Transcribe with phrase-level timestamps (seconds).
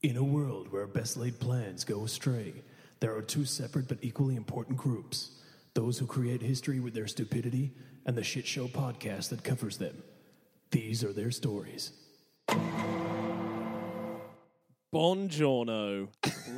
[0.00, 2.54] In a world where best laid plans go astray,
[3.00, 5.32] there are two separate but equally important groups
[5.74, 7.72] those who create history with their stupidity,
[8.06, 10.04] and the Shit Show podcast that covers them.
[10.70, 11.90] These are their stories.
[14.94, 16.10] Buongiorno.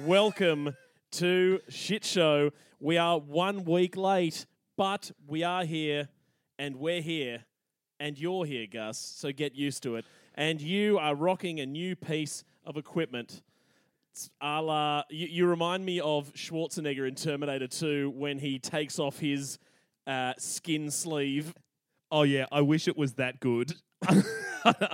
[0.04, 0.76] Welcome
[1.12, 2.50] to Shit Show.
[2.78, 4.44] We are one week late,
[4.76, 6.10] but we are here,
[6.58, 7.46] and we're here,
[7.98, 8.98] and you're here, Gus.
[8.98, 10.04] So get used to it.
[10.34, 13.42] And you are rocking a new piece of equipment.
[14.40, 19.18] A la, you, you remind me of Schwarzenegger in Terminator 2 when he takes off
[19.18, 19.58] his
[20.06, 21.54] uh, skin sleeve.
[22.10, 23.72] Oh yeah, I wish it was that good.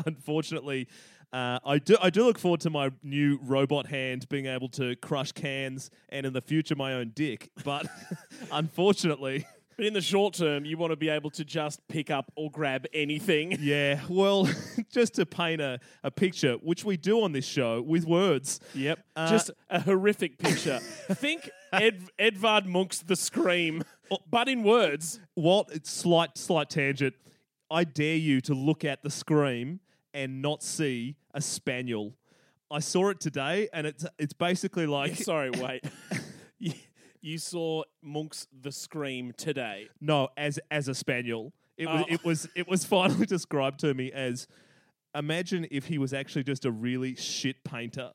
[0.06, 0.86] Unfortunately,
[1.32, 1.96] uh, I do.
[2.00, 6.24] I do look forward to my new robot hand being able to crush cans, and
[6.26, 7.50] in the future, my own dick.
[7.64, 7.86] But
[8.52, 9.46] unfortunately,
[9.76, 12.50] But in the short term, you want to be able to just pick up or
[12.50, 13.52] grab anything.
[13.60, 14.00] yeah.
[14.08, 14.48] Well,
[14.90, 18.60] just to paint a, a picture, which we do on this show with words.
[18.74, 19.00] Yep.
[19.14, 20.78] Uh, Just a horrific picture.
[21.12, 23.82] Think Ed, Edvard Munch's The Scream,
[24.30, 25.20] but in words.
[25.34, 25.68] What?
[25.70, 27.14] It's slight slight tangent.
[27.70, 29.80] I dare you to look at the scream
[30.14, 32.14] and not see a spaniel.
[32.70, 35.84] I saw it today, and it's it's basically like Sorry, wait.
[37.20, 39.88] You, saw Munch's The Scream today.
[40.00, 41.52] No, as as a spaniel.
[41.76, 42.12] It was Oh.
[42.12, 44.46] it was it was finally described to me as
[45.14, 48.12] imagine if he was actually just a really shit painter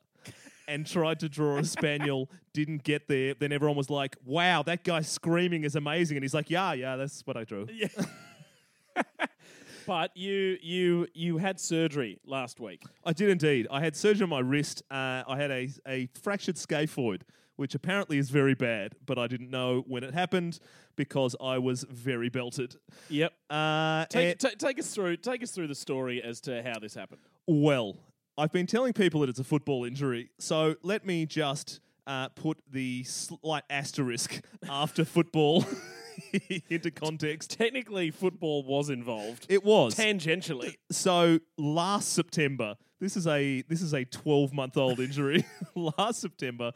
[0.68, 4.84] and tried to draw a spaniel, didn't get there, then everyone was like, Wow, that
[4.84, 6.16] guy screaming is amazing.
[6.16, 7.66] And he's like, Yeah, yeah, that's what I drew.
[7.72, 7.88] Yeah.
[9.86, 12.82] but you you you had surgery last week.
[13.04, 13.66] I did indeed.
[13.70, 14.82] I had surgery on my wrist.
[14.90, 17.22] Uh, I had a, a fractured scaphoid,
[17.62, 20.58] which apparently is very bad, but I didn't know when it happened
[20.96, 22.74] because I was very belted.
[23.08, 23.32] Yep.
[23.48, 26.80] Uh, Take, and- ta- take us through take us through the story as to how
[26.80, 27.20] this happened.
[27.46, 27.94] Well,
[28.36, 32.58] I've been telling people that it's a football injury, so let me just uh, put
[32.68, 35.64] the slight asterisk after football
[36.68, 37.50] into context.
[37.56, 39.46] Technically, football was involved.
[39.48, 40.74] It was Tangentially.
[40.90, 42.74] so last September.
[43.00, 45.44] This is a this is a twelve month old injury.
[45.74, 46.70] last September,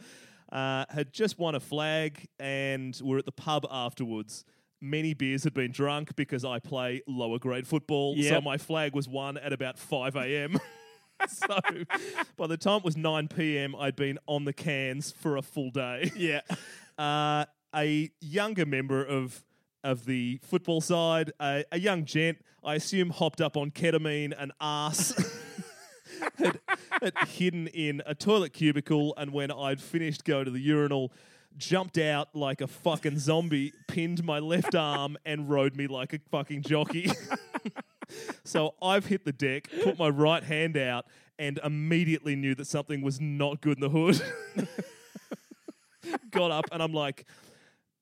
[0.56, 4.44] uh, had just won a flag and we're at the pub afterwards.
[4.80, 8.16] Many beers had been drunk because I play lower grade football.
[8.22, 10.58] So my flag was won at about five a.m.
[11.28, 11.46] so
[12.36, 15.70] by the time it was 9 p.m., I'd been on the cans for a full
[15.70, 16.10] day.
[16.16, 16.40] Yeah.
[16.98, 17.44] Uh,
[17.74, 19.44] a younger member of
[19.84, 24.50] of the football side, a, a young gent, I assume hopped up on ketamine and
[24.62, 25.12] ass.
[26.38, 26.60] had,
[27.02, 31.12] had hidden in a toilet cubicle, and when I'd finished go to the urinal,
[31.56, 36.18] jumped out like a fucking zombie, pinned my left arm, and rode me like a
[36.30, 37.10] fucking jockey.
[38.44, 41.06] so I've hit the deck, put my right hand out,
[41.38, 44.20] and immediately knew that something was not good in the hood.
[46.30, 47.26] Got up, and I'm like,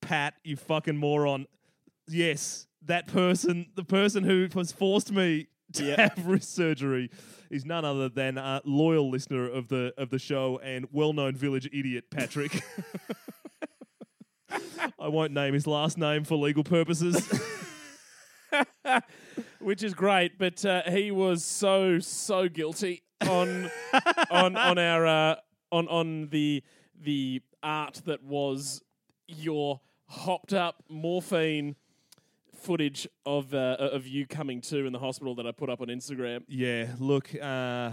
[0.01, 1.47] Pat, you fucking moron.
[2.07, 6.09] Yes, that person, the person who has forced me to Yeah.
[6.15, 7.09] have wrist surgery,
[7.49, 11.67] is none other than a loyal listener of the of the show and well-known village
[11.71, 12.61] idiot Patrick.
[14.99, 17.27] I won't name his last name for legal purposes.
[19.59, 20.37] which is great.
[20.37, 23.69] But uh, he was so so guilty on
[24.31, 25.35] on on our uh,
[25.71, 26.63] on on the
[26.99, 28.81] the art that was
[29.27, 31.75] your hopped up morphine
[32.65, 35.87] footage of uh, of you coming to in the hospital that I put up on
[35.87, 36.43] Instagram.
[36.47, 37.91] yeah, look, uh,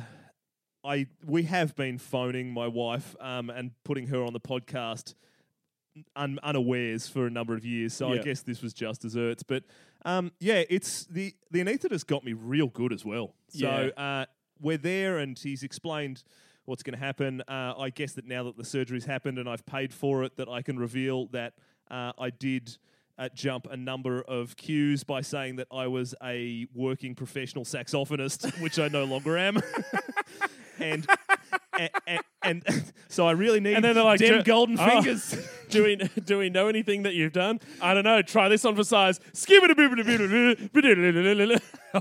[0.84, 5.14] I we have been phoning my wife um, and putting her on the podcast
[6.16, 8.22] un- unawares for a number of years, so I Yeah.
[8.22, 9.42] guess this was just desserts.
[9.42, 9.64] But
[10.04, 13.34] um, yeah, it's the the anaesthetist got me real good as well.
[13.48, 14.24] So uh,
[14.60, 16.24] we're there, and he's explained
[16.64, 17.42] what's going to happen.
[17.48, 20.48] Uh, I guess that now that the surgery's happened and I've paid for it, that
[20.48, 21.54] I can reveal that
[21.90, 22.76] uh, I did.
[23.18, 28.60] Uh, jump a number of cues by saying that I was a working professional saxophonist,
[28.62, 29.58] which I no longer am,
[30.78, 31.06] and,
[31.78, 34.86] and, and and so I really need And then they're like, them "Do- golden oh,
[34.86, 35.36] fingers.
[35.70, 37.60] do we do we know anything that you've done?
[37.80, 38.22] I don't know.
[38.22, 39.20] Try this on for size.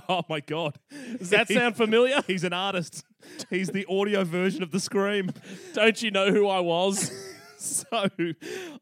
[0.09, 0.79] Oh my god!
[1.17, 2.21] Does that sound familiar?
[2.25, 3.03] He's an artist.
[3.49, 5.31] He's the audio version of the scream.
[5.73, 7.11] Don't you know who I was?
[7.57, 8.07] so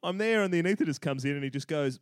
[0.04, 2.00] I'm there, and the anaesthetist comes in, and he just goes,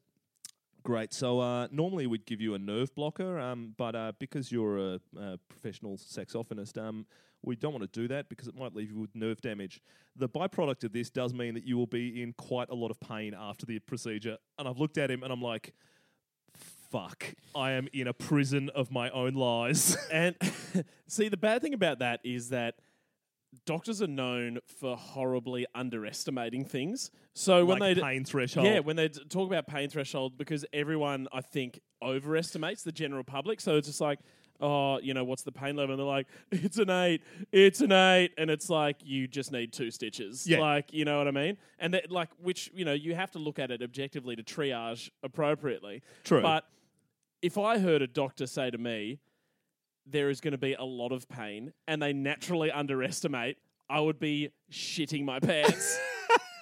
[0.88, 1.14] "Great.
[1.14, 5.00] So uh, normally we'd give you a nerve blocker, um, but uh, because you're a,
[5.20, 7.06] a professional saxophonist, um,
[7.44, 9.82] we don't want to do that because it might leave you with nerve damage.
[10.16, 13.02] The byproduct of this does mean that you will be in quite a lot of
[13.02, 15.74] pain after the procedure." And I've looked at him, and I'm like.
[16.90, 19.98] Fuck, I am in a prison of my own lies.
[20.10, 20.36] And
[21.08, 22.76] see, the bad thing about that is that
[23.66, 27.12] doctors are known for horribly underestimating things.
[27.34, 28.66] So when like they pain threshold.
[28.66, 33.24] yeah, when they d- talk about pain threshold, because everyone I think overestimates the general
[33.24, 33.62] public.
[33.62, 34.20] So it's just like,
[34.60, 35.94] oh, you know, what's the pain level?
[35.94, 37.22] And they're like, it's an eight,
[37.52, 40.48] it's an eight, and it's like you just need two stitches.
[40.48, 40.60] Yeah.
[40.60, 41.58] like you know what I mean.
[41.80, 45.10] And that like which you know you have to look at it objectively to triage
[45.24, 46.02] appropriately.
[46.24, 46.42] True.
[46.42, 46.66] but
[47.42, 49.20] if I heard a doctor say to me,
[50.10, 53.58] there is going to be a lot of pain, and they naturally underestimate.
[53.90, 55.98] I would be shitting my pants.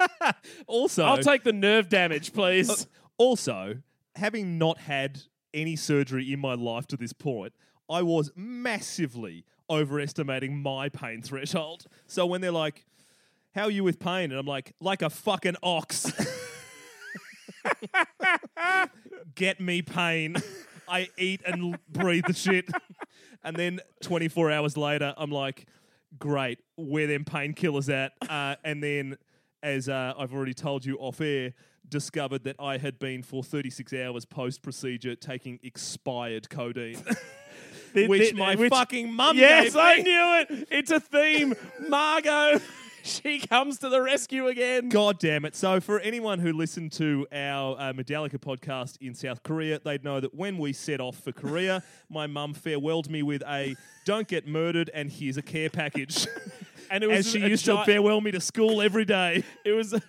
[0.67, 2.69] also, I'll take the nerve damage, please.
[2.69, 2.85] Uh,
[3.17, 3.77] also
[4.15, 5.21] having not had
[5.53, 7.53] any surgery in my life to this point,
[7.89, 11.85] I was massively overestimating my pain threshold.
[12.07, 12.85] So when they're like,
[13.53, 16.11] "How are you with pain?" and I'm like, "Like a fucking ox."
[19.35, 20.35] Get me pain.
[20.87, 22.69] I eat and breathe the shit.
[23.43, 25.67] And then 24 hours later, I'm like,
[26.17, 28.13] great, where them painkillers at?
[28.27, 29.17] Uh, and then,
[29.61, 31.53] as uh, I've already told you off air,
[31.87, 36.97] discovered that I had been for 36 hours post procedure taking expired codeine.
[37.93, 40.67] Which my which- fucking mum Yes, gave I knew it.
[40.71, 41.53] It's a theme.
[41.87, 42.59] Margot,
[43.05, 44.89] she comes to the rescue again.
[44.89, 45.55] God damn it.
[45.55, 50.19] So, for anyone who listened to our uh, Medallica podcast in South Korea, they'd know
[50.19, 53.75] that when we set off for Korea, my mum farewelled me with a
[54.05, 56.27] don't get murdered and here's a care package.
[56.91, 59.43] And it was As she a used gi- to farewell me to school every day.
[59.65, 59.99] It was.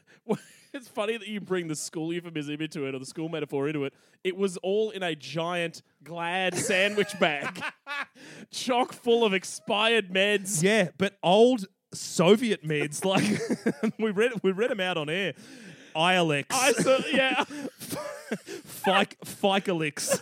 [0.75, 3.85] It's funny that you bring the school euphemism into it or the school metaphor into
[3.87, 3.95] it.
[4.23, 7.63] It was all in a giant glad sandwich bag,
[8.51, 10.63] chock full of expired meds.
[10.63, 11.65] Yeah, but old
[11.97, 15.35] Soviet meds, like we read we read them out on air.
[15.95, 17.45] Ilex, I saw, yeah.
[18.85, 20.21] Fic- Ficalix,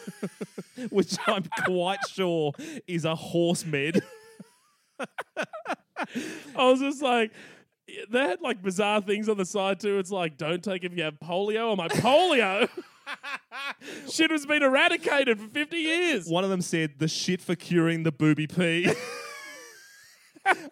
[0.91, 2.53] which I'm quite sure
[2.87, 4.00] is a horse med.
[5.00, 7.32] I was just like,
[8.09, 9.99] they had like bizarre things on the side too.
[9.99, 11.73] It's like, don't take if you have polio.
[11.73, 12.69] I'm like, polio?
[14.11, 16.29] Shit has been eradicated for 50 years.
[16.29, 18.91] One of them said the shit for curing the booby pee.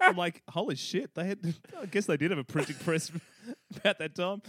[0.01, 1.15] I'm like, holy shit!
[1.15, 1.55] They had.
[1.81, 3.11] I guess they did have a printing press
[3.77, 4.43] about that time.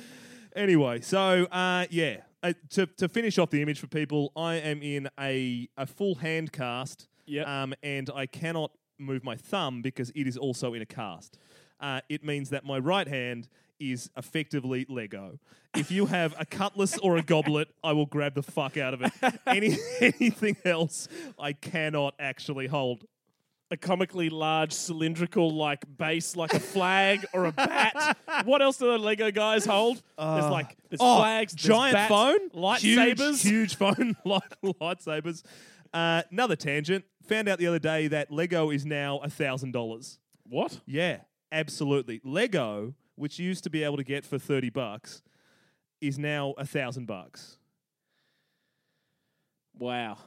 [0.56, 4.82] Anyway, so uh, yeah, uh, to to finish off the image for people, I am
[4.82, 7.08] in a a full hand cast.
[7.26, 7.48] Yep.
[7.48, 11.38] Um, and I cannot move my thumb because it is also in a cast.
[11.80, 13.48] Uh, it means that my right hand
[13.80, 15.40] is effectively Lego.
[15.76, 19.02] If you have a cutlass or a goblet, I will grab the fuck out of
[19.02, 19.12] it.
[19.48, 21.08] Any anything else,
[21.40, 23.06] I cannot actually hold.
[23.72, 28.18] A comically large cylindrical like base, like a flag or a bat.
[28.46, 30.02] What else do the Lego guys hold?
[30.18, 33.42] there's like there's Oh, flags, there's giant bats, phone, lightsabers.
[33.42, 35.44] huge, huge phone, light, lightsabers.
[35.94, 37.06] Uh, another tangent.
[37.28, 40.20] Found out the other day that Lego is now a thousand dollars.
[40.46, 40.82] What?
[40.86, 41.22] Yeah,
[41.52, 42.20] absolutely.
[42.24, 45.22] Lego, which you used to be able to get for thirty bucks,
[46.02, 47.58] is now a thousand bucks.
[49.78, 50.18] Wow.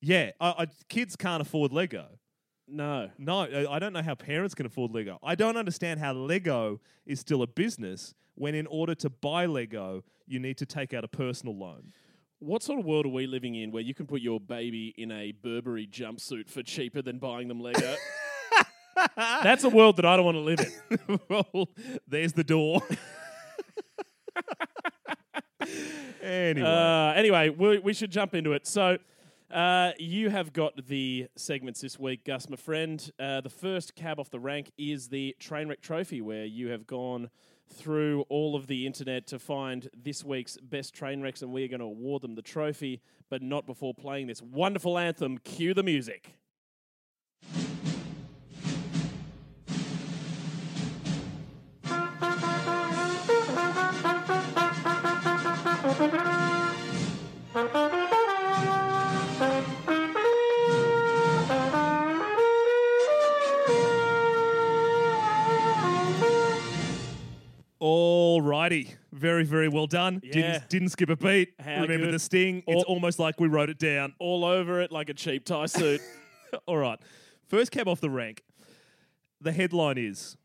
[0.00, 2.06] Yeah, I, I, kids can't afford Lego.
[2.70, 3.10] No.
[3.18, 5.18] No, I don't know how parents can afford Lego.
[5.22, 10.04] I don't understand how Lego is still a business when, in order to buy Lego,
[10.26, 11.92] you need to take out a personal loan.
[12.38, 15.10] What sort of world are we living in where you can put your baby in
[15.12, 17.96] a Burberry jumpsuit for cheaper than buying them Lego?
[19.16, 21.20] That's a world that I don't want to live in.
[21.28, 21.68] well,
[22.06, 22.82] there's the door.
[26.22, 28.66] anyway, Uh, anyway, we, we should jump into it.
[28.66, 28.98] So,
[29.50, 33.10] uh, you have got the segments this week, Gus, my friend.
[33.18, 37.30] Uh, the first cab off the rank is the Trainwreck Trophy, where you have gone
[37.68, 41.68] through all of the internet to find this week's best train wrecks, and we are
[41.68, 45.38] going to award them the trophy, but not before playing this wonderful anthem.
[45.38, 46.34] Cue the music.
[69.20, 70.20] Very very well done.
[70.24, 70.32] Yeah.
[70.32, 71.52] Didn't didn't skip a beat.
[71.60, 72.14] How Remember good.
[72.14, 72.62] the sting.
[72.66, 74.14] All- it's almost like we wrote it down.
[74.18, 76.00] All over it like a cheap tie suit.
[76.66, 76.98] All right,
[77.48, 78.42] first cab off the rank.
[79.40, 80.36] The headline is.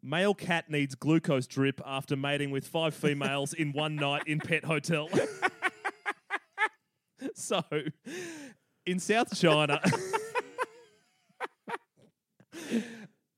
[0.00, 4.64] Male cat needs glucose drip after mating with five females in one night in pet
[4.64, 5.08] hotel.
[7.34, 7.62] so,
[8.86, 9.80] in South China,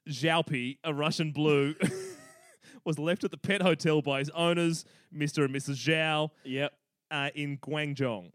[0.08, 1.74] Xiaopi, a Russian blue,
[2.84, 4.84] was left at the pet hotel by his owners,
[5.14, 5.44] Mr.
[5.44, 5.76] and Mrs.
[5.76, 6.72] Zhao, yep.
[7.10, 8.30] uh, in Guangzhou.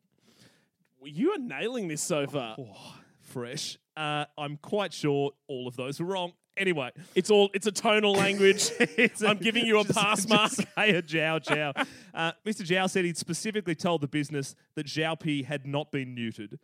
[1.03, 2.55] You are nailing this so far.
[2.59, 3.77] Oh, fresh.
[3.95, 6.33] Uh, I'm quite sure all of those were wrong.
[6.57, 7.49] Anyway, It's all.
[7.53, 8.71] It's a tonal language.
[8.79, 10.51] It's I'm giving you a just- pass just mark.
[10.51, 11.87] Say a Zhao Zhao.
[12.13, 12.65] Uh, Mr.
[12.65, 16.57] Zhao said he'd specifically told the business that Zhao Pi had not been neutered.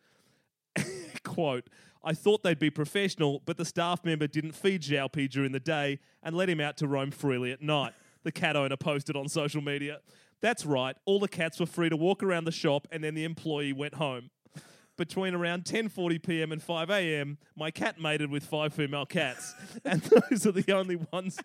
[1.31, 1.69] Quote,
[2.03, 5.61] I thought they'd be professional, but the staff member didn't feed Zhao Pi during the
[5.61, 7.93] day and let him out to roam freely at night.
[8.23, 9.99] The cat owner posted on social media.
[10.41, 13.23] That's right, all the cats were free to walk around the shop and then the
[13.23, 14.29] employee went home.
[14.97, 16.51] Between around 10:40 p.m.
[16.51, 20.97] and 5 a.m., my cat mated with five female cats, and those are the only
[21.13, 21.39] ones.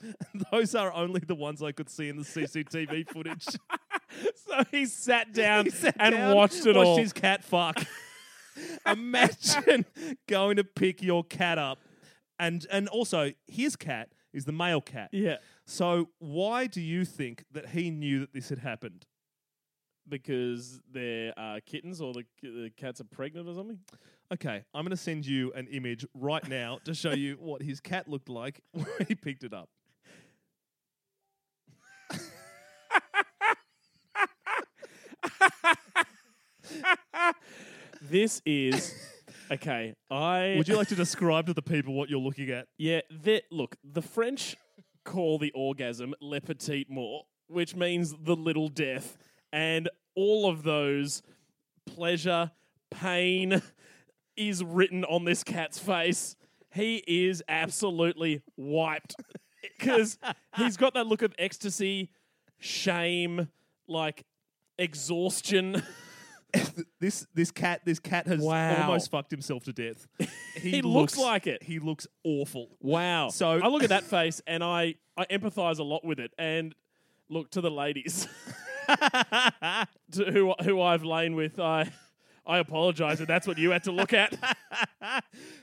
[0.50, 3.44] Those are only the ones I could see in the CCTV footage.
[4.34, 6.98] so he sat down He sat and down, watched it watched all.
[6.98, 7.86] his cat fuck.
[8.86, 9.84] Imagine
[10.28, 11.78] going to pick your cat up,
[12.38, 15.08] and and also his cat is the male cat.
[15.12, 19.06] yeah, So why do you think that he knew that this had happened?
[20.08, 23.78] because they're uh, kittens or the, the cats are pregnant or something.
[24.32, 27.80] Okay, I'm going to send you an image right now to show you what his
[27.80, 29.68] cat looked like when he picked it up.
[38.10, 38.94] This is
[39.50, 39.94] okay.
[40.10, 42.66] I Would you like to describe to the people what you're looking at?
[42.78, 44.56] Yeah, the, look, the French
[45.04, 49.16] call the orgasm le petit mort, which means the little death,
[49.52, 51.22] and all of those
[51.86, 52.50] pleasure,
[52.90, 53.60] pain
[54.36, 56.36] is written on this cat's face.
[56.72, 59.16] He is absolutely wiped
[59.78, 60.18] because
[60.56, 62.10] he's got that look of ecstasy,
[62.58, 63.48] shame,
[63.88, 64.24] like
[64.78, 65.82] exhaustion.
[67.00, 68.82] This this cat this cat has Wow.
[68.86, 70.06] almost fucked himself to death.
[70.56, 71.62] He looks like it.
[71.62, 72.76] He looks awful.
[72.80, 73.28] Wow.
[73.28, 76.32] So- I look at that face and I, I empathize a lot with it.
[76.38, 76.74] And
[77.28, 78.26] look to the ladies
[80.12, 81.58] to who who I've lain with.
[81.60, 81.90] I
[82.46, 84.34] I apologize if that's what you had to look at.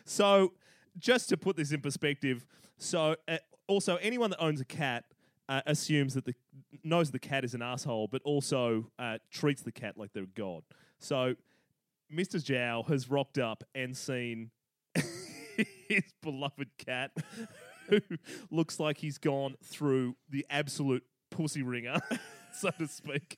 [0.05, 0.53] So,
[0.97, 2.45] just to put this in perspective,
[2.77, 3.37] so uh,
[3.67, 5.05] also anyone that owns a cat
[5.49, 6.35] uh, assumes that the
[6.83, 10.27] knows the cat is an asshole, but also uh, treats the cat like they're a
[10.27, 10.63] god.
[10.99, 11.35] So,
[12.13, 12.35] Mr.
[12.35, 14.51] Zhao has rocked up and seen
[15.87, 17.11] his beloved cat,
[17.89, 17.99] who
[18.51, 21.99] looks like he's gone through the absolute pussy ringer,
[22.53, 23.37] so to speak,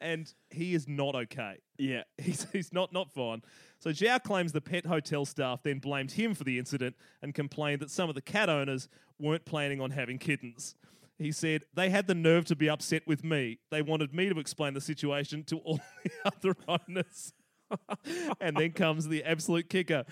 [0.00, 1.58] and he is not okay.
[1.78, 2.02] Yeah.
[2.18, 3.42] He's, he's not not fine.
[3.78, 7.80] So Zhao claims the pet hotel staff then blamed him for the incident and complained
[7.80, 10.74] that some of the cat owners weren't planning on having kittens.
[11.20, 13.58] He said they had the nerve to be upset with me.
[13.70, 17.34] They wanted me to explain the situation to all the other owners.
[18.40, 20.04] and then comes the absolute kicker.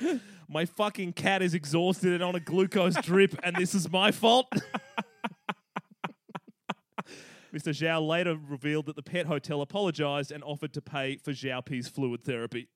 [0.48, 4.52] My fucking cat is exhausted and on a glucose drip, and this is my fault.
[7.52, 7.72] Mr.
[7.72, 11.88] Zhao later revealed that the pet hotel apologized and offered to pay for Zhao Pi's
[11.88, 12.68] fluid therapy.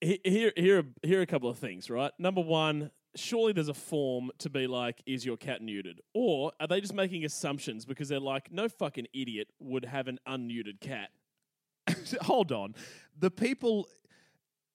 [0.00, 2.10] Here, here, here are a couple of things, right?
[2.18, 5.98] Number one, surely there's a form to be like, is your cat neutered?
[6.14, 10.18] Or are they just making assumptions because they're like, no fucking idiot would have an
[10.28, 11.10] unneutered cat?
[12.22, 12.74] Hold on.
[13.18, 13.88] The people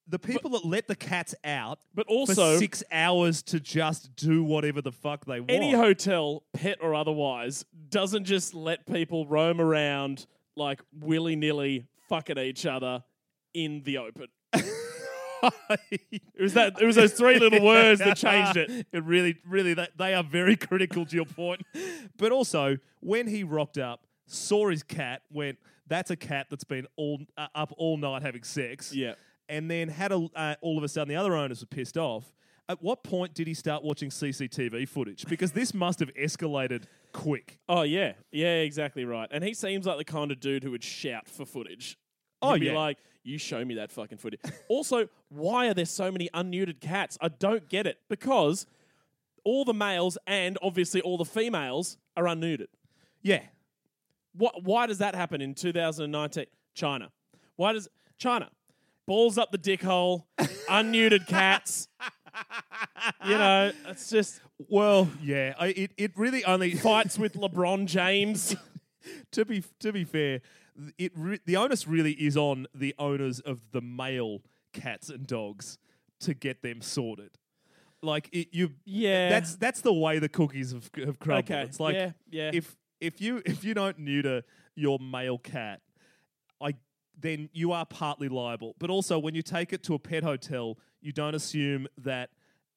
[0.07, 4.43] the people that let the cats out But for also, six hours to just do
[4.43, 5.49] whatever the fuck they want.
[5.49, 12.37] any hotel, pet or otherwise, doesn't just let people roam around like willy nilly fucking
[12.37, 13.03] each other
[13.55, 14.27] in the open.
[15.91, 16.81] It was that.
[16.81, 18.87] It was those three little words that changed it.
[18.91, 21.61] It really, really, that they are very critical to your point.
[22.17, 26.87] But also, when he rocked up, saw his cat, went, "That's a cat that's been
[26.97, 29.13] all uh, up all night having sex." Yeah.
[29.47, 32.33] and then had a, uh, all of a sudden the other owners were pissed off.
[32.67, 35.25] At what point did he start watching CCTV footage?
[35.27, 37.59] Because this must have escalated quick.
[37.69, 39.29] Oh yeah, yeah, exactly right.
[39.31, 41.97] And he seems like the kind of dude who would shout for footage.
[42.41, 42.73] Oh, He'd be yeah.
[42.77, 44.39] like, "You show me that fucking footage."
[44.69, 47.17] also, why are there so many unneutered cats?
[47.19, 48.65] I don't get it because
[49.43, 52.67] all the males and obviously all the females are unneutered.
[53.21, 53.41] Yeah.
[54.33, 54.63] What?
[54.63, 56.45] Why does that happen in 2019?
[56.73, 57.09] China.
[57.55, 58.49] Why does China
[59.07, 60.27] balls up the dick hole,
[60.69, 61.87] unneutered cats?
[63.25, 65.53] You know, it's just Well, yeah.
[65.57, 68.55] I, it it really only fights with LeBron James.
[69.31, 70.41] to be to be fair,
[70.97, 74.41] it re- the onus really is on the owners of the male
[74.73, 75.77] cats and dogs
[76.21, 77.31] to get them sorted.
[78.01, 79.29] Like it, you, Yeah.
[79.29, 81.51] That's that's the way the cookies have have crumbled.
[81.51, 82.51] Okay, It's like yeah, yeah.
[82.53, 84.43] if if you if you don't neuter
[84.75, 85.81] your male cat,
[86.61, 86.75] I
[87.19, 88.75] then you are partly liable.
[88.79, 92.29] But also, when you take it to a pet hotel, you don't assume that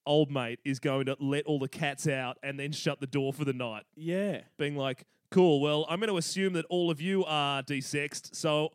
[0.07, 3.33] old mate is going to let all the cats out and then shut the door
[3.33, 4.41] for the night yeah.
[4.57, 8.71] being like, cool, well, I'm going to assume that all of you are desexed, so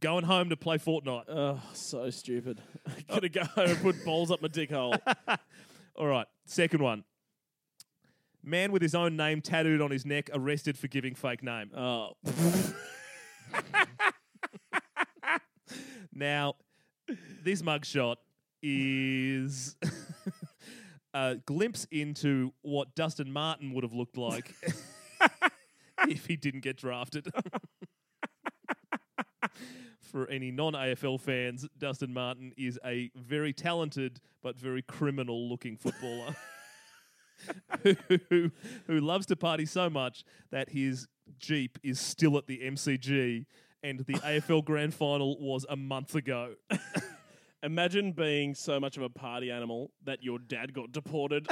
[0.00, 1.28] going home to play Fortnite.
[1.28, 2.60] Oh, so stupid.
[3.10, 3.14] Oh.
[3.16, 4.94] Gonna go home and put balls up my dick hole.
[5.96, 7.04] All right, second one.
[8.42, 11.70] Man with his own name tattooed on his neck arrested for giving fake name.
[11.76, 12.12] Oh,
[16.12, 16.56] Now,
[17.42, 18.16] this mugshot
[18.62, 19.76] is
[21.14, 24.54] a glimpse into what Dustin Martin would have looked like
[26.08, 27.28] if he didn't get drafted.
[30.00, 35.76] For any non AFL fans, Dustin Martin is a very talented but very criminal looking
[35.76, 36.34] footballer
[38.28, 38.50] who,
[38.86, 41.06] who loves to party so much that his
[41.38, 43.44] Jeep is still at the MCG
[43.82, 46.54] and the AFL Grand Final was a month ago.
[47.62, 51.46] imagine being so much of a party animal that your dad got deported.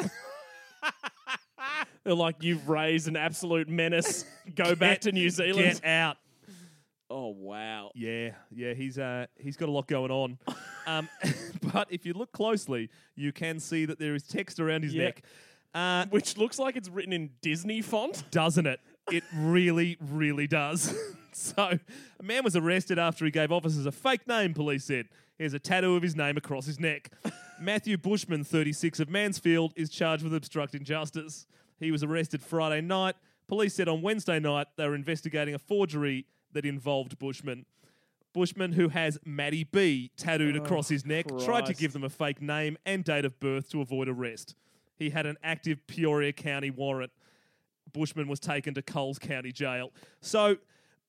[2.04, 4.24] They're like, you've raised an absolute menace.
[4.54, 5.80] Go back to New Zealand.
[5.82, 6.16] Get out.
[7.08, 7.92] Oh wow.
[7.94, 10.38] Yeah, yeah, he's uh he's got a lot going on.
[10.88, 11.08] Um,
[11.72, 15.06] but if you look closely, you can see that there is text around his Yeah.
[15.06, 15.22] neck.
[15.74, 18.22] Uh, Which looks like it's written in Disney font.
[18.30, 18.78] doesn't it?
[19.10, 20.96] It really, really does.
[21.32, 21.76] so,
[22.20, 25.06] a man was arrested after he gave officers a fake name, police said.
[25.38, 27.10] He has a tattoo of his name across his neck.
[27.60, 31.46] Matthew Bushman, 36 of Mansfield, is charged with obstructing justice.
[31.78, 33.16] He was arrested Friday night.
[33.48, 37.66] Police said on Wednesday night they were investigating a forgery that involved Bushman.
[38.32, 42.10] Bushman, who has Matty B tattooed oh, across his neck, tried to give them a
[42.10, 44.54] fake name and date of birth to avoid arrest.
[44.98, 47.12] He had an active Peoria County warrant.
[47.92, 49.92] Bushman was taken to Coles County Jail.
[50.20, 50.56] So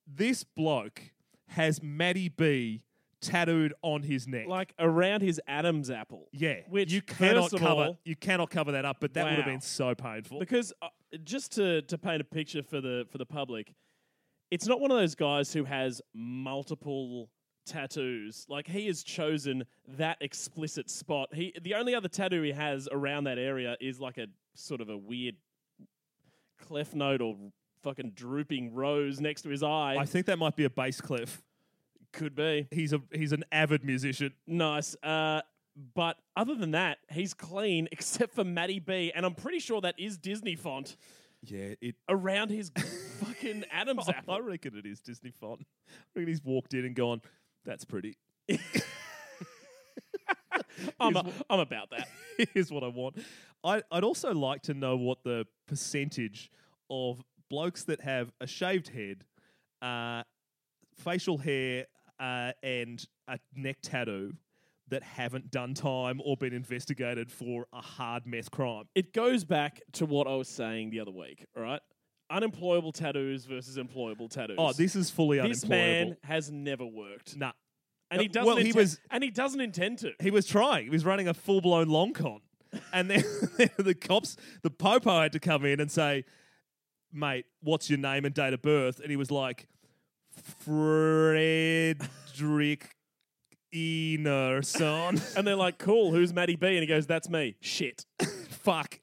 [0.06, 1.02] this bloke
[1.48, 2.84] has Matty B
[3.22, 4.48] tattooed on his neck.
[4.48, 6.28] Like around his Adam's apple.
[6.32, 9.46] yeah, which, you cannot cover all- you cannot cover that up, but that would have
[9.46, 10.40] been so painful.
[10.40, 10.88] Because uh,
[11.24, 13.74] just to, to paint a picture for the for the public,
[14.52, 17.30] it's not one of those guys who has multiple
[17.66, 18.46] tattoos.
[18.48, 19.66] Like he has chosen
[19.98, 21.34] that explicit spot.
[21.34, 24.90] He the only other tattoo he has around that area is like a sort of
[24.90, 25.36] a weird
[26.60, 27.36] cleft note or
[27.84, 29.96] fucking drooping rose next to his eye.
[30.00, 31.42] I think that might be a bass clef.
[32.14, 34.34] Could be He's a he's an avid musician.
[34.48, 34.96] nice.
[35.04, 35.42] Uh,
[35.94, 39.96] but other than that, he's clean except for Matty B, and I'm pretty sure that
[40.00, 40.98] is Disney font
[41.44, 41.96] Yeah, it.
[42.10, 42.72] around his
[43.20, 45.62] fucking Adam's I reckon it is Disney font.
[45.90, 47.22] I reckon he's walked in and gone,
[47.66, 48.18] "That's pretty."
[51.00, 52.08] I'm, a, I'm about that.
[52.54, 53.18] Here's what I want.
[53.64, 56.52] I, I'd also like to know what the percentage
[56.90, 59.24] of blokes that have a shaved head,
[59.82, 60.24] uh,
[61.00, 61.86] facial hair,
[62.20, 64.34] uh, and a neck tattoo
[64.90, 68.86] that haven't done time or been investigated for a hard meth crime.
[68.96, 71.82] It goes back to what I was saying the other week, all right?
[72.30, 74.56] Unemployable tattoos versus employable tattoos.
[74.60, 76.10] Oh, this is fully this unemployable.
[76.10, 77.36] man has never worked.
[77.38, 77.52] Nah.
[78.12, 80.14] And he Uh, doesn't well, he inten- was- and he doesn't intend to.
[80.22, 80.86] He was trying.
[80.86, 82.40] He was running a full blown long con.
[82.94, 83.24] And then
[83.78, 86.24] the cops, the popo had to come in and say,
[87.12, 89.00] mate, what's your name and date of birth?
[89.00, 89.68] And he was like,
[90.60, 92.08] Frederick
[93.74, 95.22] Enerson.
[95.38, 96.68] And they're like, cool, who's Matty B?
[96.68, 97.56] And he goes, that's me.
[97.60, 98.06] Shit.
[98.50, 99.00] Fuck.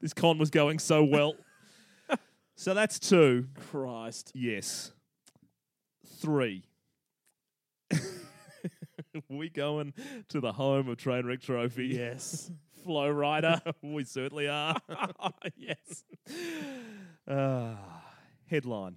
[0.00, 1.36] This con was going so well.
[2.56, 3.46] so that's two.
[3.70, 4.32] Christ.
[4.34, 4.92] Yes.
[6.20, 6.64] Three.
[9.28, 9.94] we going
[10.28, 11.86] to the home of Trainwreck Trophy.
[11.88, 12.50] Yes.
[12.82, 13.60] Flow Rider.
[13.82, 14.76] we certainly are.
[15.56, 16.04] yes.
[17.28, 18.02] Ah,
[18.46, 18.96] headline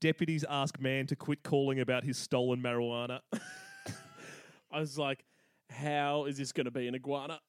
[0.00, 3.20] Deputies ask man to quit calling about his stolen marijuana.
[4.70, 5.24] I was like,
[5.70, 7.40] how is this going to be an iguana?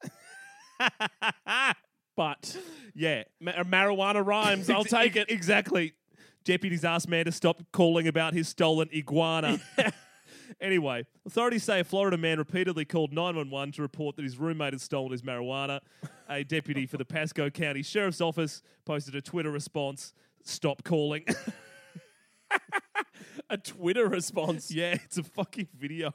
[2.16, 2.58] but
[2.96, 3.24] yeah.
[3.42, 4.70] ma- marijuana rhymes.
[4.70, 5.30] I'll take it.
[5.30, 5.94] Exactly.
[6.46, 9.60] Deputies ask man to stop calling about his stolen iguana.
[10.62, 14.82] Anyway, authorities say a Florida man repeatedly called 911 to report that his roommate had
[14.82, 15.82] stolen his marijuana.
[16.30, 21.26] A deputy for the Pasco County Sheriff's Office posted a Twitter response Stop calling.
[23.50, 24.72] A Twitter response.
[24.78, 26.12] Yeah, it's a fucking video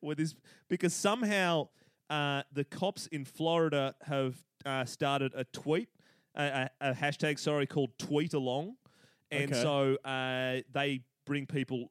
[0.00, 0.34] where this
[0.68, 1.68] because somehow
[2.10, 5.88] uh, the cops in Florida have uh, started a tweet,
[6.36, 8.76] a, a, a hashtag, sorry, called Tweet Along,
[9.30, 9.62] and Okay.
[9.62, 11.90] so uh, they bring people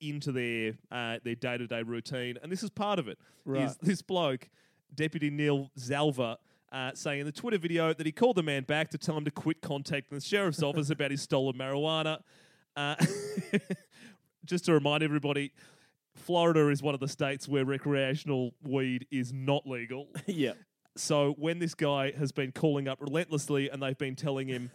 [0.00, 3.18] into their uh, their day to day routine, and this is part of it.
[3.46, 3.62] Right.
[3.64, 4.48] Is this bloke,
[4.94, 6.36] Deputy Neil Zalva.
[6.72, 9.24] Uh, saying in the Twitter video that he called the man back to tell him
[9.24, 12.18] to quit contacting the sheriff's office about his stolen marijuana.
[12.76, 12.94] Uh,
[14.44, 15.52] just to remind everybody,
[16.14, 20.08] Florida is one of the states where recreational weed is not legal.
[20.26, 20.52] yeah.
[20.96, 24.70] So when this guy has been calling up relentlessly and they've been telling him,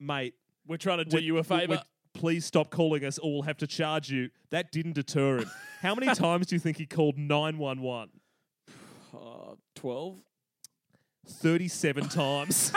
[0.00, 0.34] mate,
[0.66, 1.82] We're trying to do you a favor.
[2.12, 4.30] please stop calling us or we'll have to charge you.
[4.50, 5.50] That didn't deter him.
[5.80, 8.10] How many times do you think he called 911?
[9.14, 10.18] Uh, 12?
[11.26, 12.72] 37 times.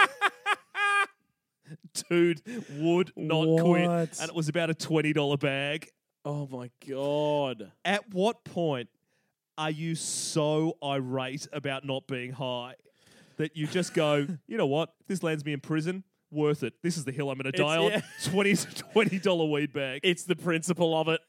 [2.10, 3.88] Dude would not quit.
[3.90, 4.20] What?
[4.20, 5.90] And it was about a $20 bag.
[6.26, 7.72] Oh my god.
[7.86, 8.90] At what point
[9.58, 12.76] are you so irate about not being high
[13.38, 14.94] that you just go, you know what?
[15.08, 16.04] This lands me in prison.
[16.30, 16.74] Worth it.
[16.84, 17.92] This is the hill I'm going to die on.
[17.92, 18.02] yeah.
[18.26, 20.02] 20 $20 weed bag.
[20.04, 21.22] It's the principle of it.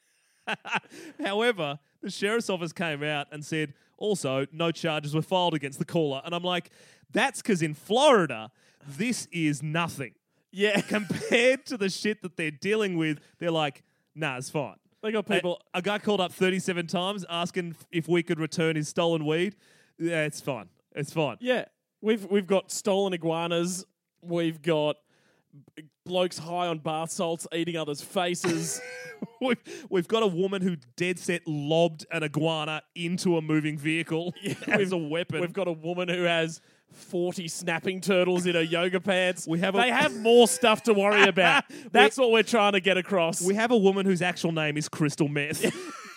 [1.24, 5.84] However, the sheriff's office came out and said also no charges were filed against the
[5.84, 6.20] caller.
[6.24, 6.70] And I'm like,
[7.12, 8.50] that's because in Florida,
[8.86, 10.14] this is nothing.
[10.58, 10.80] Yeah.
[10.88, 14.74] Compared to the shit that they're dealing with, they're like, nah, it's fine.
[15.02, 18.74] They got A- people A, guy called up 37 times asking if we could return
[18.74, 19.54] his stolen weed.
[19.98, 20.68] Yeah, it's fine.
[20.94, 21.36] It's fine.
[21.40, 21.66] Yeah,
[22.00, 23.84] we've we've got stolen iguanas.
[24.20, 24.96] We've got
[26.04, 28.80] blokes high on bath salts eating others' faces.
[29.40, 34.32] We've, we've got a woman who dead set lobbed an iguana into a moving vehicle
[34.68, 35.40] as a weapon.
[35.40, 36.60] we've got a woman who has
[36.92, 39.46] forty snapping turtles in her yoga pants.
[39.46, 41.64] We have a- they have more stuff to worry about.
[41.92, 43.40] That's what we're trying to get across.
[43.42, 45.64] We have a woman whose actual name is Crystal Meth.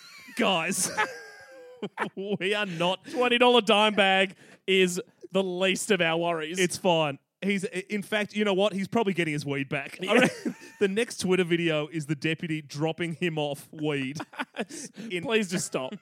[0.37, 0.91] Guys,
[2.15, 2.99] we are not.
[3.11, 4.35] Twenty dollar dime bag
[4.67, 4.99] is
[5.31, 6.59] the least of our worries.
[6.59, 7.19] It's fine.
[7.43, 8.71] He's, in fact, you know what?
[8.71, 9.97] He's probably getting his weed back.
[10.07, 14.19] I reckon the next Twitter video is the deputy dropping him off weed
[15.09, 15.95] in, please just stop.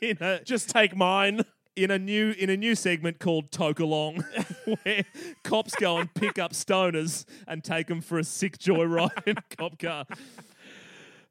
[0.00, 1.42] in a just take mine.
[1.76, 4.24] In a new in a new segment called Toke Along,
[4.82, 5.04] where
[5.44, 9.56] cops go and pick up stoners and take them for a sick joyride in a
[9.56, 10.06] cop car.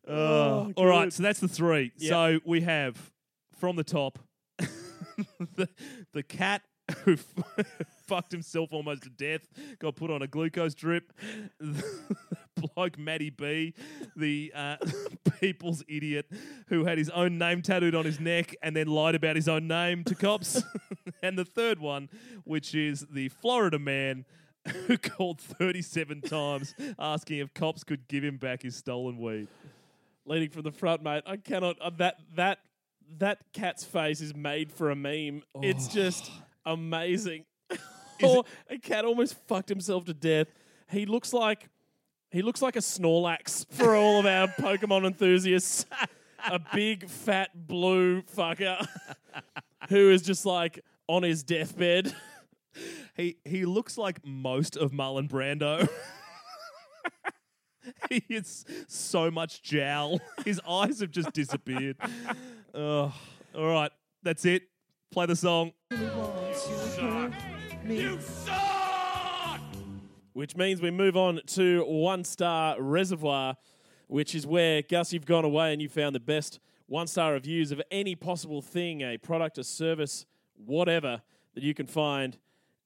[0.07, 1.91] Oh, uh, all right, so that's the three.
[1.97, 2.09] Yep.
[2.09, 3.11] So we have
[3.57, 4.19] from the top
[4.59, 5.67] the,
[6.13, 6.61] the cat
[7.03, 7.65] who f-
[8.07, 9.47] fucked himself almost to death,
[9.79, 11.11] got put on a glucose drip.
[11.59, 11.83] The
[12.75, 13.73] bloke Matty B,
[14.15, 14.77] the uh,
[15.39, 16.25] people's idiot
[16.67, 19.67] who had his own name tattooed on his neck and then lied about his own
[19.67, 20.61] name to cops.
[21.23, 22.09] and the third one,
[22.43, 24.25] which is the Florida man
[24.87, 29.47] who called 37 times asking if cops could give him back his stolen weed.
[30.25, 31.23] leading from the front, mate.
[31.27, 31.79] I cannot.
[31.79, 32.59] Uh, that that
[33.19, 35.43] that cat's face is made for a meme.
[35.61, 36.31] It's just
[36.65, 37.45] amazing.
[38.23, 40.47] or a cat almost fucked himself to death.
[40.89, 41.69] He looks like
[42.31, 45.85] he looks like a Snorlax for all of our Pokemon enthusiasts.
[46.45, 48.85] a big fat blue fucker
[49.89, 52.13] who is just like on his deathbed.
[53.15, 55.87] He he looks like most of Marlon Brando.
[58.09, 60.19] he is so much jowl.
[60.43, 61.97] His eyes have just disappeared.
[62.73, 63.11] Ugh.
[63.55, 63.91] all right,
[64.23, 64.63] that's it.
[65.11, 65.71] Play the song.
[66.97, 68.05] Mm-hmm.
[70.33, 73.57] which means we move on to one star reservoir,
[74.07, 77.71] which is where Gus, you've gone away and you found the best one star reviews
[77.71, 80.25] of any possible thing, a product, a service,
[80.65, 81.21] whatever
[81.53, 82.37] that you can find,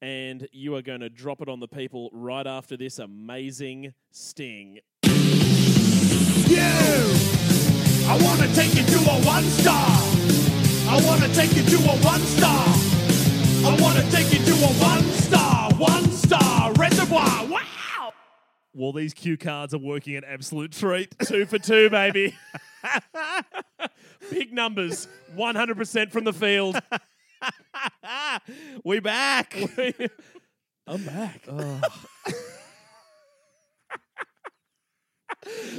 [0.02, 4.80] and you are going to drop it on the people right after this amazing sting.
[5.04, 6.62] you.
[8.08, 9.88] I wanna take you to a one star.
[10.88, 12.89] I wanna take you to a one star.
[13.62, 17.46] I wanna take you to a one star, one star reservoir.
[17.48, 18.14] Wow!
[18.74, 21.14] Well, these cue cards are working an absolute treat.
[21.26, 22.38] Two for two, baby.
[24.30, 26.80] Big numbers, 100% from the field.
[28.86, 29.58] we back.
[30.88, 31.42] I'm back.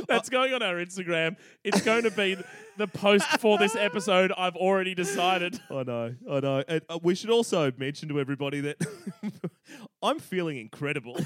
[0.09, 1.37] That's going on our Instagram.
[1.65, 2.37] It's going to be
[2.77, 4.33] the post for this episode.
[4.37, 5.61] I've already decided.
[5.71, 6.65] I know, I know.
[6.67, 8.77] And, uh, we should also mention to everybody that
[10.03, 11.19] I'm feeling incredible.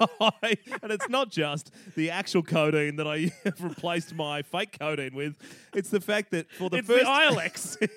[0.20, 5.14] I, and it's not just the actual codeine that I have replaced my fake codeine
[5.14, 5.36] with.
[5.74, 7.88] It's the fact that for the It's first the Ilex.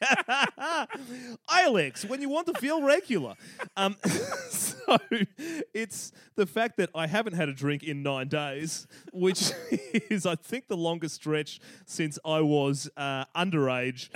[1.50, 3.34] Ilex, when you want to feel regular.
[3.76, 3.96] Um,
[4.48, 4.98] so
[5.74, 9.52] it's the fact that I haven't had a drink in nine days, which
[10.10, 14.08] is, I think, the longest stretch since I was uh, underage.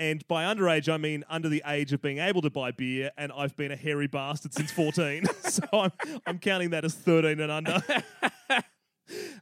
[0.00, 3.32] And by underage, I mean under the age of being able to buy beer, and
[3.32, 5.24] I've been a hairy bastard since 14.
[5.42, 5.92] so I'm,
[6.26, 7.82] I'm counting that as 13 and under.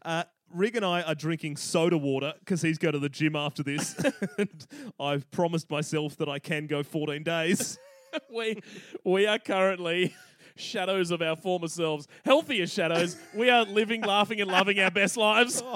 [0.03, 0.23] Uh,
[0.57, 3.95] Rig and I are drinking soda water because he's going to the gym after this.
[4.39, 4.67] and
[4.99, 7.79] I've promised myself that I can go 14 days.
[8.35, 8.63] we,
[9.05, 10.15] we are currently
[10.57, 13.19] shadows of our former selves, healthier shadows.
[13.35, 15.63] We are living, laughing, and loving our best lives.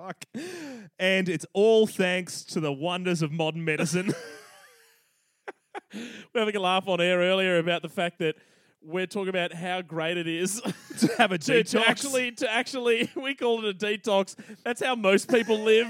[0.00, 0.26] Oh, fuck.
[1.00, 4.14] And it's all thanks to the wonders of modern medicine.
[5.92, 8.36] We're having a laugh on air earlier about the fact that
[8.88, 10.60] we're talking about how great it is
[10.98, 11.70] to have a to, detox.
[11.70, 14.34] to actually to actually we call it a detox.
[14.64, 15.86] That's how most people live.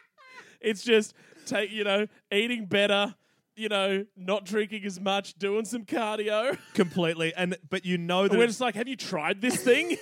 [0.60, 1.14] it's just
[1.46, 3.14] take you know eating better,
[3.56, 6.56] you know, not drinking as much, doing some cardio.
[6.74, 7.34] completely.
[7.34, 9.96] And but you know that And we're it's, just like, have you tried this thing?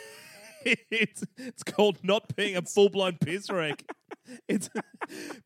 [0.64, 3.84] it's it's called not being a full blown piss wreck.
[4.48, 4.68] It's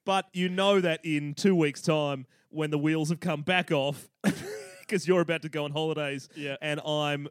[0.05, 4.09] but you know that in two weeks' time, when the wheels have come back off,
[4.89, 6.57] because you're about to go on holidays, Yeah.
[6.61, 7.29] and I'm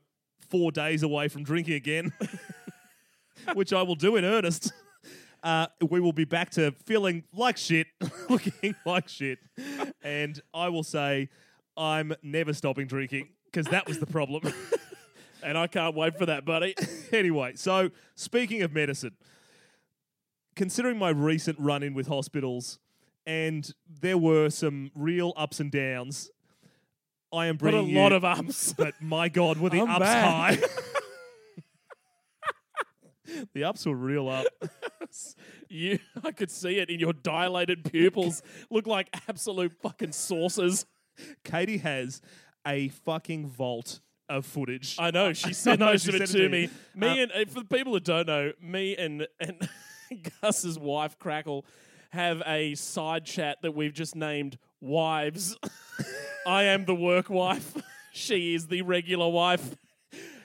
[0.49, 2.13] four days away from drinking again,
[3.53, 4.71] which I will do in earnest.
[5.43, 7.85] Uh, we will be back to feeling like shit,
[8.29, 9.37] looking like shit,
[10.01, 11.29] and I will say
[11.77, 14.51] I'm never stopping drinking because that was the problem.
[15.43, 16.73] and I can't wait for that, buddy.
[17.11, 19.17] anyway, so speaking of medicine,
[20.55, 22.79] considering my recent run in with hospitals,
[23.27, 26.31] and there were some real ups and downs,
[27.33, 28.73] I am But a bringing lot you- of ups.
[28.77, 30.59] But my God, were the I'm ups back.
[30.59, 30.67] high?
[33.53, 34.45] the ups were real up.
[35.69, 38.41] You, I could see it in your dilated pupils.
[38.69, 40.85] Look like absolute fucking saucers.
[41.43, 42.21] Katie has
[42.67, 44.95] a fucking vault of footage.
[44.99, 46.61] I know she sent most of it to me.
[46.63, 46.69] you.
[46.95, 49.67] Me Uh, and uh, for the people that don't know, me and and
[50.41, 51.65] Gus's wife Crackle
[52.11, 55.57] have a side chat that we've just named wives.
[56.47, 57.75] I am the work wife.
[58.17, 59.75] She is the regular wife.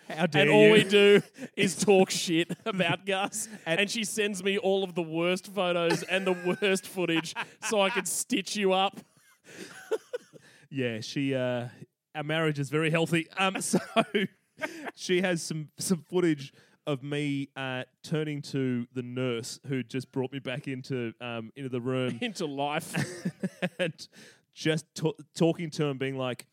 [0.08, 0.72] How dare And all you?
[0.72, 1.22] we do
[1.56, 3.48] is talk shit about Gus.
[3.64, 7.32] And, she sends me all of the worst photos and the worst footage
[7.68, 8.98] so I can stitch you up.
[10.68, 11.32] Yeah, she.
[11.32, 11.68] Uh,
[12.16, 13.28] our marriage is very healthy.
[13.38, 13.78] Um, so
[14.96, 16.52] she has some some footage
[16.90, 21.68] of me uh, turning to the nurse who just brought me back into um, into
[21.68, 22.94] the room into life.
[23.78, 24.08] and
[24.52, 26.46] just ta- talking to him, being like,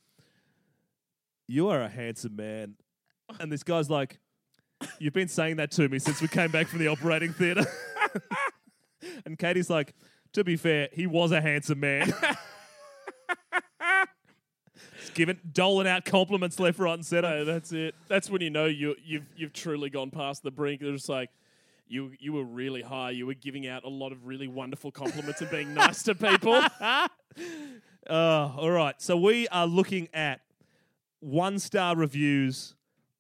[1.48, 2.76] "You are a handsome man,"
[3.40, 4.20] and this guy's like,
[5.00, 7.66] "You've been saying that to me since we came back from the operating theatre."
[9.26, 9.96] and Katie's like,
[10.34, 12.14] "To be fair, he was a handsome man."
[15.00, 17.46] Just giving doling out compliments left, right, and centre.
[17.46, 17.96] That's it.
[18.08, 20.82] That's when you know you you've you've truly gone past the brink.
[20.82, 21.30] They're just like
[21.88, 23.12] you you were really high.
[23.12, 26.62] You were giving out a lot of really wonderful compliments and being nice to people.
[28.10, 28.96] Uh, all right.
[29.02, 30.40] So we are looking at
[31.20, 32.74] one star reviews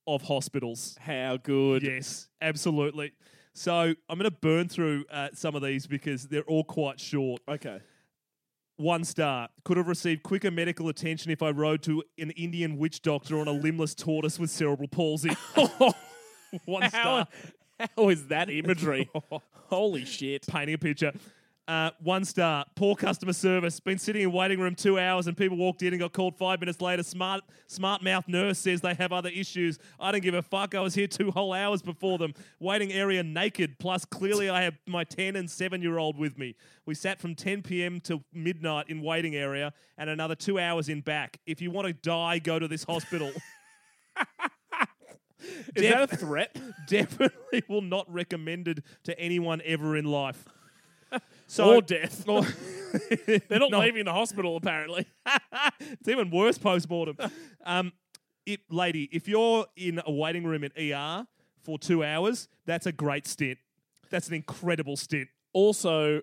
[0.05, 0.97] of hospitals.
[1.01, 1.83] How good.
[1.83, 3.11] Yes, absolutely.
[3.53, 7.41] So I'm going to burn through uh, some of these because they're all quite short.
[7.49, 7.79] Okay.
[8.77, 9.49] One star.
[9.63, 13.47] Could have received quicker medical attention if I rode to an Indian witch doctor on
[13.47, 15.31] a limbless tortoise with cerebral palsy.
[16.65, 17.27] One How, star.
[17.97, 19.09] how is that imagery?
[19.69, 20.45] Holy shit.
[20.47, 21.11] Painting a picture.
[21.67, 22.65] Uh, one star.
[22.75, 23.77] Poor customer service.
[23.81, 26.61] Been sitting in waiting room two hours and people walked in and got called five
[26.61, 27.03] minutes later.
[27.03, 29.77] Smart smart mouth nurse says they have other issues.
[29.99, 30.75] I don't give a fuck.
[30.75, 32.33] I was here two whole hours before them.
[32.61, 33.79] Waiting area naked.
[33.79, 36.55] Plus, clearly I have my 10 and 7 year old with me.
[36.85, 37.99] We sat from 10 p.m.
[38.01, 41.41] to midnight in waiting area and another two hours in back.
[41.45, 43.33] If you want to die, go to this hospital.
[45.75, 46.57] Is that a threat?
[46.87, 50.45] Definitely will not recommended to anyone ever in life.
[51.49, 52.25] So, or death.
[52.25, 53.79] They're not No.
[53.79, 55.05] leaving the hospital, apparently.
[55.79, 57.15] it's even worse post mortem.
[57.65, 57.93] um,
[58.45, 61.25] it, lady, if you're in a waiting room in ER
[61.63, 63.59] for two hours, that's a great stint.
[64.09, 65.29] That's an incredible stint.
[65.53, 66.21] also,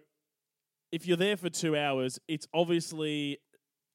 [0.92, 3.38] if you're there for two hours, it's obviously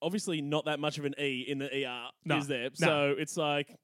[0.01, 2.69] obviously not that much of an E in the ER, No, is there?
[2.79, 2.87] no.
[2.87, 3.75] So it's like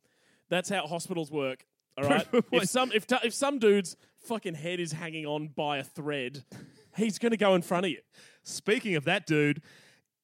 [0.50, 1.64] that's how hospitals work.
[1.98, 2.28] All right.
[2.52, 6.44] If some if t- if some dude's fucking head is hanging on by a thread,
[6.96, 8.00] he's going to go in front of you.
[8.44, 9.62] Speaking of that, dude,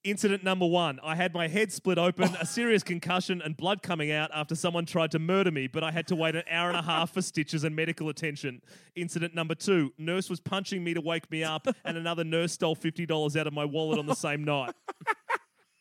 [0.03, 4.11] incident number one I had my head split open, a serious concussion, and blood coming
[4.11, 6.77] out after someone tried to murder me, but I had to wait an hour and
[6.77, 8.61] a half for stitches and medical attention.
[8.95, 12.75] Incident number two nurse was punching me to wake me up, and another nurse stole
[12.75, 14.73] $50 out of my wallet on the same night.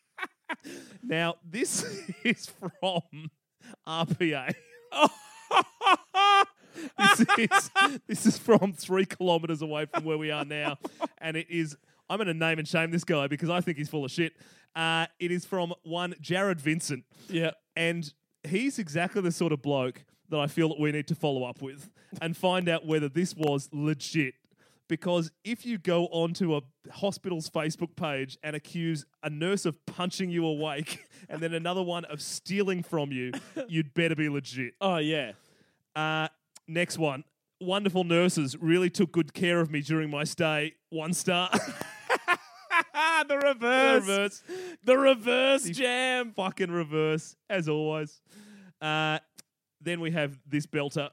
[1.03, 1.83] now, this
[2.23, 3.29] is from
[3.87, 4.53] RPA.
[4.91, 6.43] Oh.
[6.97, 7.69] this is
[8.07, 10.77] this is from three kilometers away from where we are now,
[11.19, 11.75] and it is.
[12.09, 14.33] I'm going to name and shame this guy because I think he's full of shit.
[14.75, 17.51] Uh, it is from one Jared Vincent, Yeah.
[17.77, 18.11] and
[18.43, 21.61] he's exactly the sort of bloke that I feel that we need to follow up
[21.61, 21.89] with
[22.21, 24.33] and find out whether this was legit.
[24.89, 30.29] Because if you go onto a hospital's Facebook page and accuse a nurse of punching
[30.29, 33.31] you awake and then another one of stealing from you,
[33.69, 34.73] you'd better be legit.
[34.81, 35.31] Oh yeah.
[35.95, 36.27] Uh,
[36.67, 37.23] next one.
[37.59, 40.73] Wonderful nurses really took good care of me during my stay.
[40.89, 41.49] One star.
[43.27, 44.07] the reverse.
[44.07, 44.43] reverse.
[44.83, 46.33] The reverse jam.
[46.35, 48.21] Fucking reverse, as always.
[48.81, 49.19] Uh,
[49.79, 51.09] then we have this belter.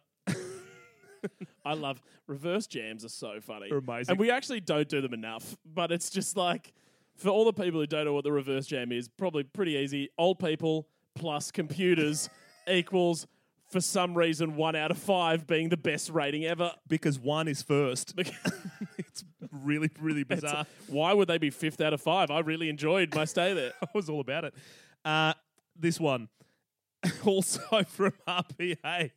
[1.64, 3.68] I love reverse jams are so funny.
[3.68, 4.12] They're amazing.
[4.12, 6.72] And we actually don't do them enough, but it's just like
[7.16, 10.08] for all the people who don't know what the reverse jam is, probably pretty easy.
[10.16, 12.30] Old people plus computers
[12.68, 13.26] equals,
[13.68, 16.72] for some reason, one out of five being the best rating ever.
[16.86, 18.14] because one is first.
[18.98, 20.66] it's really, really bizarre.
[20.86, 22.30] Why would they be fifth out of five?
[22.30, 23.72] I really enjoyed my stay there.
[23.82, 24.54] I was all about it.
[25.04, 25.34] Uh,
[25.76, 26.28] this one,
[27.24, 29.10] also from RPA.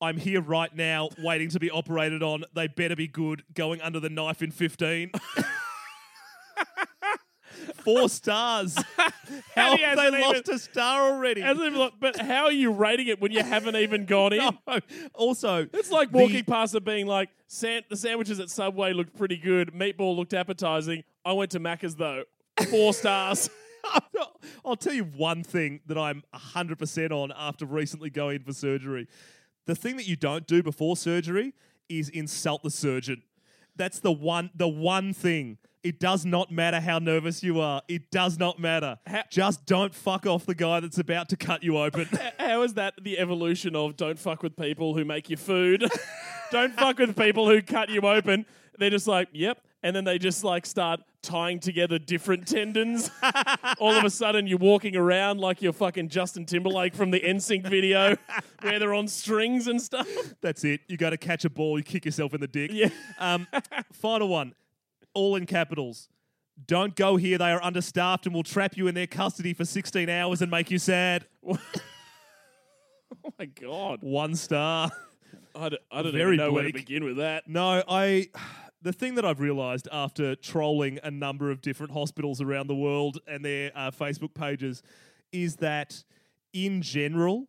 [0.00, 2.44] I'm here right now, waiting to be operated on.
[2.54, 3.42] They better be good.
[3.54, 5.10] Going under the knife in 15.
[7.86, 8.76] Four stars.
[9.54, 11.40] How he have they hasn't lost even- a star already?
[11.40, 14.40] Hasn't even looked- but how are you rating it when you haven't even gone in?
[14.68, 14.80] No.
[15.14, 19.16] Also, It's like the- walking past it being like, San- the sandwiches at Subway looked
[19.16, 19.72] pretty good.
[19.72, 21.04] Meatball looked appetizing.
[21.24, 22.24] I went to Macca's though.
[22.70, 23.48] Four stars.
[24.64, 29.06] I'll tell you one thing that I'm 100% on after recently going in for surgery.
[29.66, 31.54] The thing that you don't do before surgery
[31.88, 33.22] is insult the surgeon.
[33.76, 35.58] That's the one the one thing.
[35.86, 37.80] It does not matter how nervous you are.
[37.86, 38.98] It does not matter.
[39.06, 42.08] Ha- Just don't fuck off the guy that's about to cut you open.
[42.40, 45.84] How is that the evolution of don't fuck with people who make you food?
[46.50, 48.46] don't fuck with people who cut you open.
[48.80, 49.60] They're just like, yep.
[49.84, 53.08] And then they just like start tying together different tendons.
[53.78, 57.68] All of a sudden, you're walking around like you're fucking Justin Timberlake from the NSYNC
[57.68, 58.16] video
[58.62, 60.08] where they're on strings and stuff.
[60.40, 60.80] that's it.
[60.88, 62.72] You got to catch a ball, you kick yourself in the dick.
[62.74, 62.88] Yeah.
[63.20, 63.46] Um,
[63.92, 64.54] final one,
[65.16, 66.08] all in capitals.
[66.66, 67.38] Don't go here.
[67.38, 70.70] They are understaffed and will trap you in their custody for 16 hours and make
[70.70, 71.26] you sad.
[73.24, 74.00] Oh my God.
[74.02, 74.90] One star.
[75.54, 77.48] I don't, I don't Very even know where to begin with that.
[77.48, 78.28] No, I.
[78.82, 83.18] The thing that I've realised after trolling a number of different hospitals around the world
[83.26, 84.82] and their uh, Facebook pages
[85.32, 86.04] is that,
[86.52, 87.48] in general,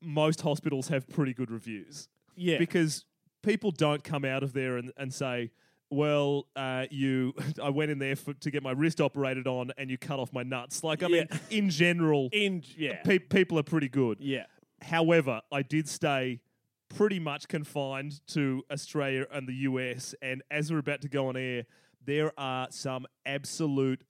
[0.00, 2.08] most hospitals have pretty good reviews.
[2.34, 2.58] Yeah.
[2.58, 3.04] Because
[3.42, 5.50] people don't come out of there and, and say,
[5.90, 9.90] well, uh, you, I went in there for, to get my wrist operated on and
[9.90, 10.82] you cut off my nuts.
[10.84, 11.38] Like, I mean, Yeah.
[11.50, 13.02] in general, In, yeah.
[13.02, 14.18] pe- people are pretty good.
[14.20, 14.46] Yeah.
[14.82, 16.40] However, I did stay
[16.88, 20.14] pretty much confined to Australia and the US.
[20.22, 21.64] And as we're about to go on air,
[22.04, 24.02] there are some absolute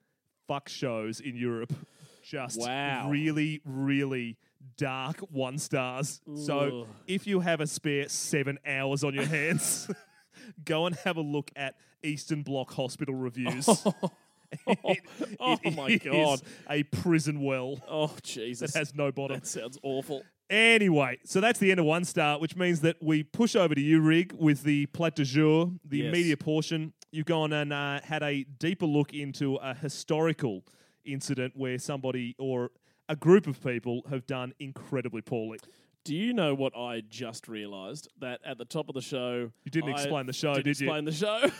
[0.46, 1.72] fuck shows in Europe.
[2.22, 3.08] Just Wow.
[3.10, 4.36] really, really
[4.76, 6.20] dark one stars.
[6.34, 6.86] So Ugh.
[7.06, 9.88] if you have a spare seven hours on your hands,
[10.64, 13.68] go and have a look at Eastern Bloc hospital reviews.
[14.66, 15.02] It-
[15.40, 16.40] Oh it my God.
[16.70, 18.74] A prison well Oh, Jesus.
[18.74, 19.38] It has no bottom.
[19.40, 20.22] that sounds awful.
[20.48, 23.80] Anyway, so that's the end of one star, which means that we push over to
[23.80, 26.12] you, Rig, with the plat du jour, the Yes.
[26.12, 26.92] media portion.
[27.10, 30.64] You've gone and uh, had a deeper look into a historical
[31.04, 32.70] incident where somebody or
[33.08, 35.58] a group of people have done incredibly poorly.
[36.06, 38.08] Do you know what I just realised?
[38.20, 40.70] That at the top of the show, You didn't I explain the show, did you?
[40.70, 41.50] Explain the show.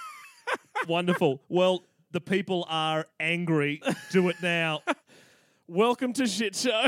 [0.88, 1.42] Wonderful.
[1.50, 3.82] Well, the people are angry.
[4.10, 4.80] Do it now.
[5.68, 6.86] Welcome to Shit Show,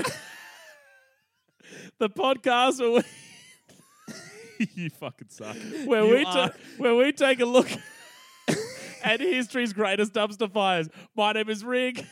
[1.98, 3.02] the podcast where
[4.59, 5.54] we, you fucking suck.
[5.85, 7.68] where You we are- ta- where we take a look
[9.04, 10.88] at history's greatest dumpster fires.
[11.14, 12.06] My name is Rig,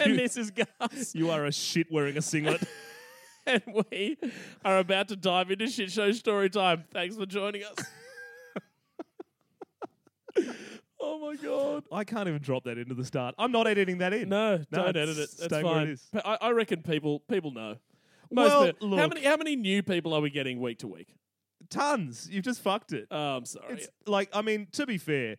[0.00, 2.62] and You- this is Gus, you are a shit wearing a singlet.
[3.50, 4.16] And we
[4.64, 6.84] are about to dive into Shit Show story time.
[6.92, 7.74] Thanks for joining us.
[11.00, 11.84] oh my god.
[11.92, 13.34] I can't even drop that into the start.
[13.38, 14.28] I'm not editing that in.
[14.28, 15.16] No, don't edit it.
[15.16, 15.86] That's staying where fine.
[15.88, 16.08] it is.
[16.12, 17.76] But I, I reckon people people know.
[18.30, 19.14] Most Well, people- how look.
[19.14, 21.14] many how many new people are we getting week to week?
[21.68, 22.28] Tons.
[22.30, 23.06] You've just fucked it.
[23.10, 23.74] Oh, I'm sorry.
[23.74, 25.36] It's like, I mean, to be fair,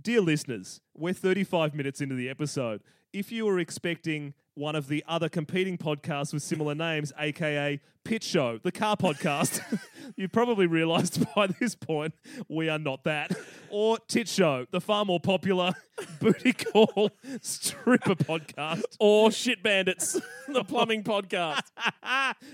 [0.00, 2.80] dear listeners, we're 35 minutes into the episode.
[3.12, 8.24] If you were expecting one of the other competing podcasts with similar names, aka Pitch
[8.24, 9.60] Show, the car podcast,
[10.16, 12.14] you've probably realized by this point
[12.48, 13.32] we are not that.
[13.70, 15.72] Or Tit Show, the far more popular
[16.20, 18.84] booty call stripper podcast.
[18.98, 21.62] or shit bandits, the plumbing podcast.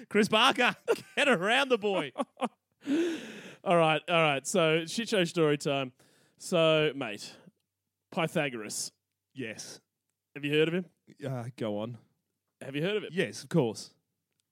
[0.09, 0.75] Chris Barker,
[1.17, 2.13] get around the boy.
[3.65, 4.47] All right, all right.
[4.47, 5.93] So shit show story time.
[6.39, 7.33] So, mate,
[8.13, 8.93] Pythagoras.
[9.35, 9.81] Yes.
[10.39, 10.85] Have you heard of him?
[11.29, 11.99] Uh, go on.
[12.63, 13.11] Have you heard of him?
[13.13, 13.91] Yes, of course.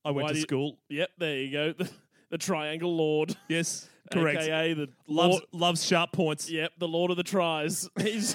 [0.05, 0.79] I went Why to do you- school.
[0.89, 1.73] Yep, there you go.
[1.79, 1.89] The,
[2.31, 4.43] the Triangle Lord, Yes, correct.
[4.43, 5.43] aka the Loves Lord.
[5.53, 6.51] loves sharp points.
[6.51, 7.89] Yep, the Lord of the Tries.
[8.01, 8.35] He's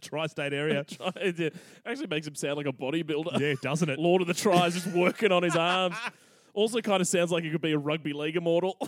[0.00, 0.84] Tri-state area.
[1.84, 3.40] actually makes him sound like a bodybuilder.
[3.40, 3.98] yeah, doesn't it?
[3.98, 5.96] Lord of the Tries, just working on his arms.
[6.54, 8.78] Also, kind of sounds like he could be a rugby league immortal.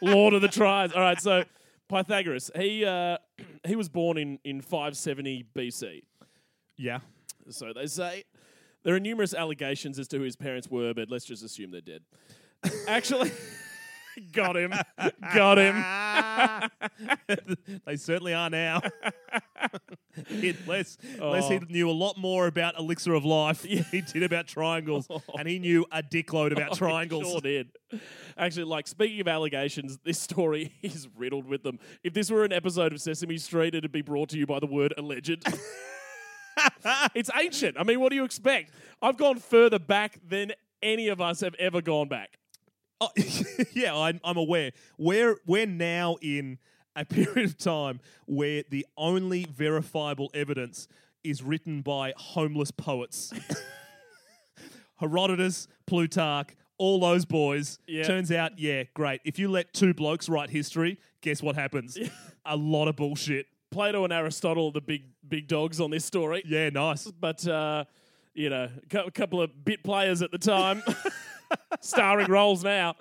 [0.00, 0.92] Lord of the Tries.
[0.94, 1.44] All right, so
[1.90, 2.50] Pythagoras.
[2.56, 3.18] He uh,
[3.66, 6.04] he was born in in 570 BC.
[6.78, 7.00] Yeah.
[7.50, 8.24] So they say.
[8.84, 11.80] There are numerous allegations as to who his parents were, but let's just assume they're
[11.80, 12.02] dead.
[12.86, 13.32] Actually,
[14.32, 14.72] got him.
[15.34, 16.68] Got him.
[17.86, 18.80] they certainly are now.
[20.30, 21.60] unless, unless he Oh.
[21.68, 25.84] knew a lot more about elixir of life he did about triangles, and he knew
[25.90, 27.30] a dickload about oh, triangles.
[27.30, 27.70] Sure did.
[28.38, 31.78] Actually, like speaking of allegations, this story is riddled with them.
[32.04, 34.66] If this were an episode of Sesame Street, it'd be brought to you by the
[34.66, 35.44] word alleged.
[37.14, 37.76] It's ancient.
[37.78, 38.72] I mean, what do you expect?
[39.00, 40.52] I've gone further back than
[40.82, 42.38] any of us have ever gone back.
[43.00, 43.10] Oh,
[43.72, 44.72] yeah, I'm, I'm aware.
[44.96, 46.58] We're we're now in
[46.96, 50.88] a period of time where the only verifiable evidence
[51.24, 53.32] is written by homeless poets.
[54.96, 57.78] Herodotus, Plutarch, all those boys.
[57.86, 58.02] Yeah.
[58.02, 59.20] Turns out, yeah, great.
[59.24, 61.96] If you let two blokes write history, guess what happens?
[62.44, 63.46] a lot of bullshit.
[63.70, 66.42] Plato and Aristotle, the big big dogs on this story.
[66.46, 67.10] Yeah, nice.
[67.10, 67.84] but uh,
[68.34, 70.82] you know, a cou- couple of bit players at the time,
[71.80, 72.94] starring roles now.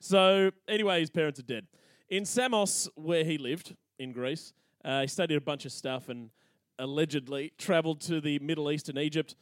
[0.00, 1.66] So anyway, his parents are dead.
[2.08, 4.52] In Samos, where he lived in Greece,
[4.84, 6.30] uh, he studied a bunch of stuff and
[6.78, 9.34] allegedly travelled to the Middle East and Egypt.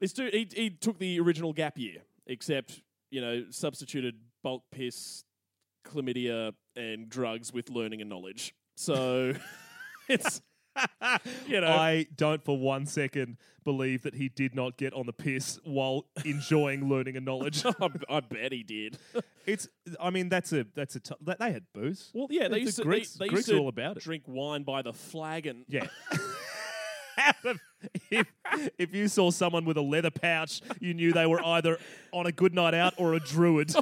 [0.00, 5.24] This dude, he, he took the original gap year, except you know, substituted bulk piss,
[5.86, 8.54] chlamydia, and drugs with learning and knowledge.
[8.76, 9.34] So
[10.10, 10.42] it's
[11.48, 11.66] you know.
[11.66, 16.06] I don't for one second believe that he did not get on the piss while
[16.24, 17.64] enjoying learning and knowledge.
[17.66, 17.72] I,
[18.08, 18.98] I bet he did.
[19.46, 19.66] It's.
[19.98, 20.64] I mean, that's a.
[20.76, 21.00] That's a.
[21.00, 22.10] T- that- they had booze.
[22.14, 24.02] Well, yeah, they The used to, Greeks- they, they Greeks used to all about it.
[24.04, 25.64] drink wine by the flagon.
[25.66, 25.86] Yeah.
[28.10, 28.26] if,
[28.78, 31.78] if you saw someone with a leather pouch, you knew they were either
[32.12, 33.74] on a good night out or a druid.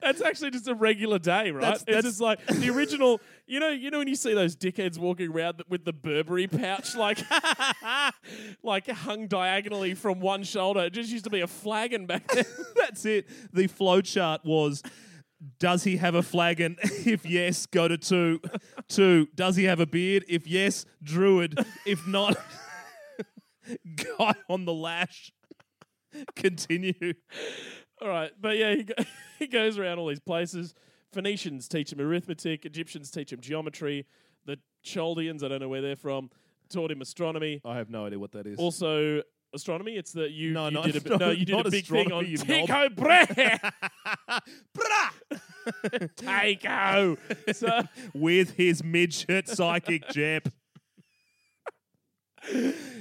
[0.00, 1.60] That's actually just a regular day, right?
[1.60, 3.20] That's- it's that's- just like the original.
[3.46, 6.94] You know, you know when you see those dickheads walking around with the Burberry pouch,
[6.94, 7.18] like,
[8.62, 10.80] like hung diagonally from one shoulder.
[10.84, 12.44] It just used to be a flagon back then.
[12.76, 13.28] That's it.
[13.52, 14.82] The flow chart was.
[15.58, 16.76] Does he have a flagon?
[17.06, 18.40] If yes, go to two.
[18.88, 19.26] Two.
[19.34, 20.24] Does he have a beard?
[20.28, 21.58] If yes, druid.
[21.86, 22.36] If not,
[24.18, 25.32] guy on the lash.
[26.36, 27.14] Continue.
[28.00, 28.94] All right, but yeah, he, go,
[29.38, 30.74] he goes around all these places.
[31.12, 32.64] Phoenicians teach him arithmetic.
[32.64, 34.06] Egyptians teach him geometry.
[34.46, 36.30] The Chaldeans, I don't know where they're from,
[36.70, 37.60] taught him astronomy.
[37.64, 38.58] I have no idea what that is.
[38.58, 39.22] Also,
[39.52, 39.96] astronomy.
[39.96, 42.24] It's that you, No, you did a, bit- no, you did a big thing on
[42.24, 42.96] astronomy, you knob.
[42.96, 43.60] Tycho
[44.74, 46.08] Brahe.
[46.16, 47.16] Tycho.
[47.52, 47.82] So
[48.14, 50.48] With his midget psychic jep.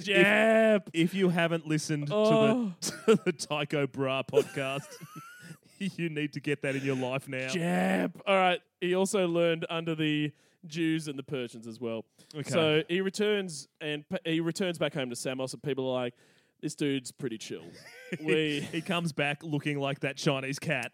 [0.02, 0.90] Jeb.
[0.94, 2.72] If you haven't listened Oh.
[2.82, 3.16] to, the, oh.
[3.16, 4.88] to the Tycho Brahe podcast,
[5.80, 7.48] you need to get that in your life now.
[7.48, 8.22] Jeb.
[8.28, 8.62] All right.
[8.82, 10.32] He also learned under the
[10.68, 12.06] Jews and the Persians as well.
[12.36, 12.50] Okay.
[12.50, 16.14] So he returns and he returns back home to Samos, and people are like,
[16.62, 17.64] "This dude's pretty chill."
[18.24, 20.92] we he comes back looking like that Chinese cat.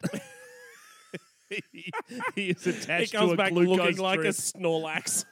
[1.50, 1.91] he,
[2.36, 2.72] he is he
[3.08, 4.30] comes to a back looking like a.
[4.30, 5.26] Snorlax.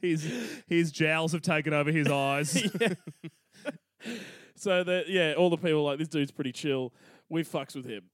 [0.00, 0.30] His,
[0.66, 2.70] his jowls have taken over his eyes.
[4.56, 6.92] So that yeah, all the people are like this dude's pretty chill.
[7.28, 8.04] We fucks with him,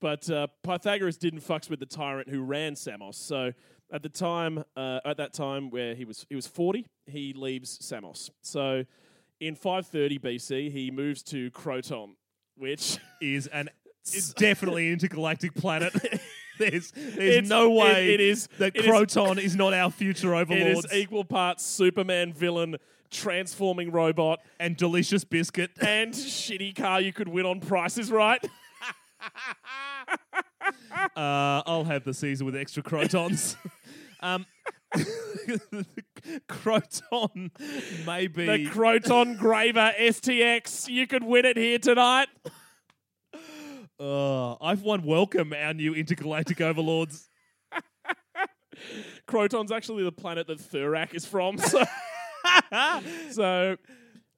[0.00, 3.18] but uh, Pythagoras didn't fucks with the tyrant who ran Samos.
[3.18, 3.52] So
[3.92, 7.78] at the time, uh, at that time where he was he was forty, he leaves
[7.84, 8.30] Samos.
[8.40, 8.84] So
[9.40, 12.16] in 530 BC, he moves to Croton,
[12.56, 13.68] which is an
[14.06, 15.92] it's definitely an intergalactic planet.
[16.60, 19.90] There's there's It's- no way it- it is- that it is- Croton is, not our
[19.90, 22.76] future it overlords is equal parts Superman villain,
[23.10, 25.70] transforming robot, and delicious biscuit.
[25.80, 28.44] and shitty car you could win on prices Right.
[31.16, 33.56] Uh, I'll have the Caesar with extra crotons.
[34.20, 34.46] um,
[36.48, 37.50] Croton
[38.06, 40.88] maybe The Croton Graver STX.
[40.88, 42.28] You could win it here tonight.
[44.00, 47.28] Uh, I've won welcome our new intergalactic overlords.
[49.26, 51.58] Croton's actually the planet that Thurak is from.
[51.58, 51.84] So,
[53.30, 53.76] so,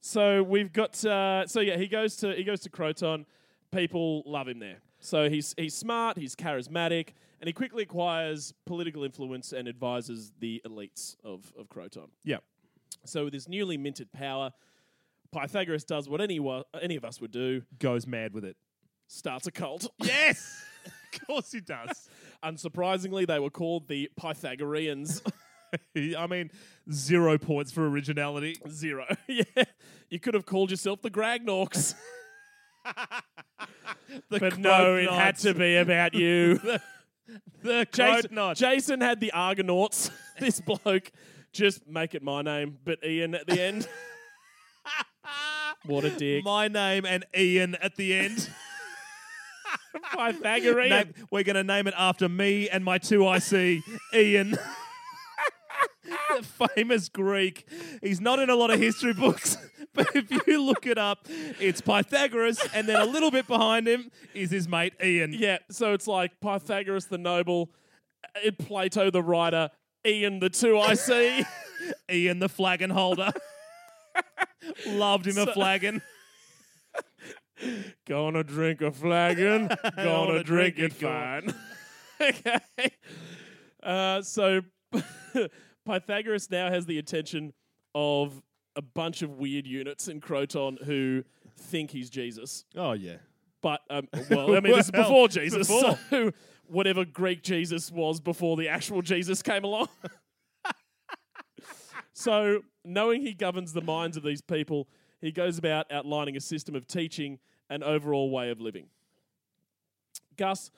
[0.01, 1.05] so we've got.
[1.05, 3.25] Uh, so yeah, he goes to he goes to Croton.
[3.71, 4.79] People love him there.
[4.99, 7.11] So he's he's smart, he's charismatic,
[7.41, 12.09] and he quickly acquires political influence and advises the elites of of Croton.
[12.25, 12.39] Yeah.
[13.05, 14.53] So with his newly minted power,
[15.33, 18.57] Pythagoras does what any wa- any of us would do: Goes mad with it.
[19.07, 19.89] Starts a cult.
[20.03, 22.09] Yes, of course he does.
[22.45, 25.23] Unsurprisingly, they were called the Pythagoreans.
[25.97, 26.51] I mean,
[26.91, 28.57] zero points for originality.
[28.69, 29.07] Zero.
[29.29, 29.65] yeah.
[30.11, 31.95] You could have called yourself the Gragnorks.
[34.29, 36.61] The but no, it had to be about you.
[37.63, 40.11] The Jason, Jason had the Argonauts.
[40.39, 41.11] this bloke.
[41.53, 43.89] Just make it my name, but Ian at the end.
[45.85, 46.45] what a dick.
[46.45, 48.51] My name and Ian at the end.
[50.15, 50.91] Pythagorean.
[50.91, 53.83] Name- we're going to name it after me and my two IC,
[54.15, 54.57] Ian.
[56.05, 57.67] the famous Greek.
[58.03, 59.57] He's not in a lot of history books,
[59.95, 61.27] but if you look it up,
[61.61, 65.33] it's Pythagoras, and then a little bit behind him is his mate Ian.
[65.33, 67.71] Yeah, so it's like Pythagoras the noble,
[68.37, 69.71] uh, Plato the writer,
[70.07, 71.45] Ian the two I see.
[72.11, 73.31] Ian the flagon holder.
[74.87, 76.01] Loved him a flagon.
[78.07, 81.55] Gonna drink a flagon, gonna drink, it it fine.
[82.21, 82.91] okay.
[83.83, 84.63] Uh, so
[85.87, 87.53] Pythagoras now has the attention
[87.95, 88.43] of
[88.77, 91.25] a bunch of weird units in Croton who
[91.57, 92.65] think he's Jesus.
[92.77, 93.17] Oh yeah.
[93.63, 95.99] But um, well, I mean, this is Well, before Jesus, before.
[96.11, 96.33] so
[96.67, 99.89] whatever Greek Jesus was before the actual Jesus came along.
[102.13, 104.89] so, knowing he governs the minds of these people,
[105.21, 107.39] he goes about outlining a system of teaching
[107.73, 108.87] and overall way of living.
[110.37, 110.71] Gus,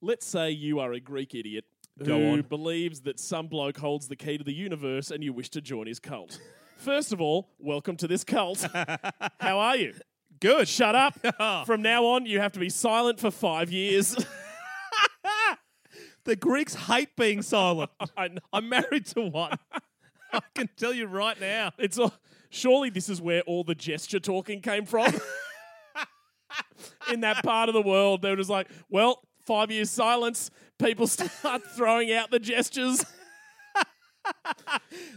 [0.00, 1.66] let's say you are a Greek idiot
[2.02, 2.42] Go who on.
[2.42, 5.86] believes that some bloke holds the key to the universe and you wish to join
[5.86, 6.40] his cult.
[6.78, 8.66] First of all, welcome to this cult.
[9.40, 9.94] How are you?
[10.40, 10.68] Good.
[10.68, 11.18] Shut up.
[11.38, 11.64] Oh.
[11.66, 14.16] From now on, you have to be silent for five years.
[16.24, 17.90] The Greeks hate being silent.
[18.16, 18.40] I know.
[18.52, 19.58] I'm married to one.
[20.32, 21.72] I can tell you right now.
[21.78, 22.12] It's all,
[22.50, 25.12] surely this is where all the gesture talking came from.
[27.12, 31.06] In that part of the world, they were just like, well, five years silence, people
[31.06, 33.04] start throwing out the gestures.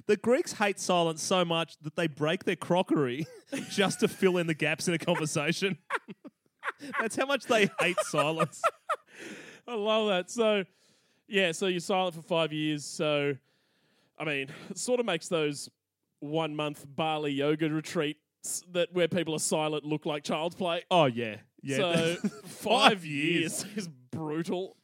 [0.06, 3.26] The Greeks hate silence so much that they break their crockery
[3.70, 5.80] just to fill in the gaps in a conversation.
[7.00, 8.62] That's how much they hate silence.
[9.68, 10.30] I love that.
[10.30, 10.64] So,
[11.28, 12.86] yeah, so you're silent for five years.
[12.86, 13.36] So,
[14.18, 15.70] I mean, it sort of makes those
[16.20, 18.20] one month Bali yoga retreats
[18.72, 20.84] that where people are silent look like child's play.
[20.90, 21.78] Oh yeah, yeah.
[21.78, 22.16] So,
[22.46, 24.76] five years is brutal.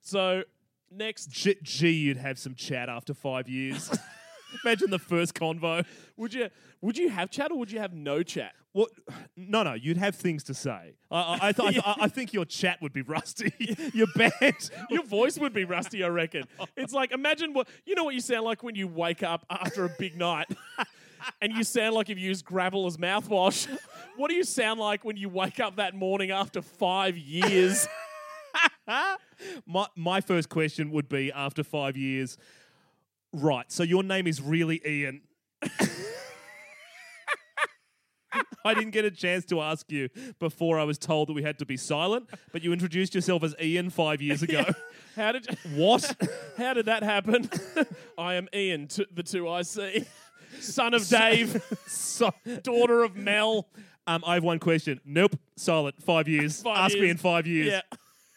[0.00, 0.44] So,
[0.90, 3.90] next, G- gee, you'd have some chat after five years.
[4.64, 5.84] Imagine the first convo.
[6.16, 6.48] would you
[6.80, 8.52] would you have chat or would you have no chat?
[8.72, 8.90] What?
[9.36, 9.74] No, no.
[9.74, 10.94] You'd have things to say.
[11.10, 13.52] I, I, I, th- I, I think your chat would be rusty.
[13.92, 14.70] your band.
[14.88, 16.44] Your voice would be rusty, I reckon.
[16.76, 19.84] It's like imagine what you know what you sound like when you wake up after
[19.84, 20.46] a big night,
[21.40, 23.66] and you sound like you've used gravel as mouthwash.
[24.16, 27.88] What do you sound like when you wake up that morning after five years?
[29.66, 32.36] My my first question would be after five years.
[33.32, 33.70] Right.
[33.72, 35.22] So your name is really Ian.
[38.64, 40.08] I didn't get a chance to ask you
[40.38, 43.54] before I was told that we had to be silent, but you introduced yourself as
[43.60, 44.64] Ian five years ago.
[45.16, 46.14] How did What?
[46.58, 47.48] how did that happen?
[48.18, 50.04] I am Ian, t- the two I see,
[50.60, 52.32] son of Dave, so,
[52.62, 53.68] daughter of Mel.
[54.06, 55.00] um, I have one question.
[55.04, 55.36] Nope.
[55.56, 56.02] Silent.
[56.02, 56.62] Five years.
[56.62, 57.82] Five Ask me in five years.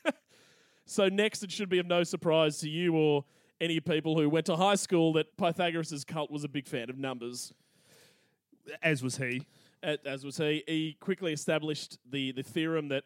[0.05, 0.11] Yeah.
[0.85, 3.25] so next, it should be of no surprise to you or
[3.61, 6.97] any people who went to high school that Pythagoras' cult was a big fan of
[6.97, 7.53] numbers.
[8.81, 9.45] As was he.
[9.81, 13.03] As was he, he quickly established the, the theorem that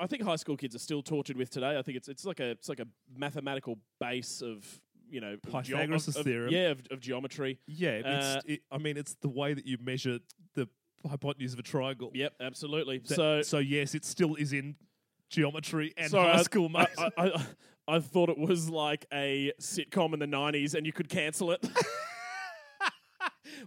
[0.00, 1.78] I think high school kids are still tortured with today.
[1.78, 4.80] I think it's it's like a it's like a mathematical base of
[5.10, 6.52] you know Pythagoras' theorem.
[6.52, 7.58] yeah, of, of geometry.
[7.66, 8.00] Yeah.
[8.04, 10.18] Uh, It's, it, I mean, it's the way that you measure
[10.54, 10.68] the
[11.08, 12.10] hypotenuse of a triangle.
[12.14, 12.98] Yep, absolutely.
[12.98, 14.76] That- so so yes, it still is in
[15.30, 16.70] geometry and Sorry, high school.
[16.74, 17.46] I, I, I,
[17.88, 21.66] I thought it was like a sitcom in the '90s, and you could cancel it.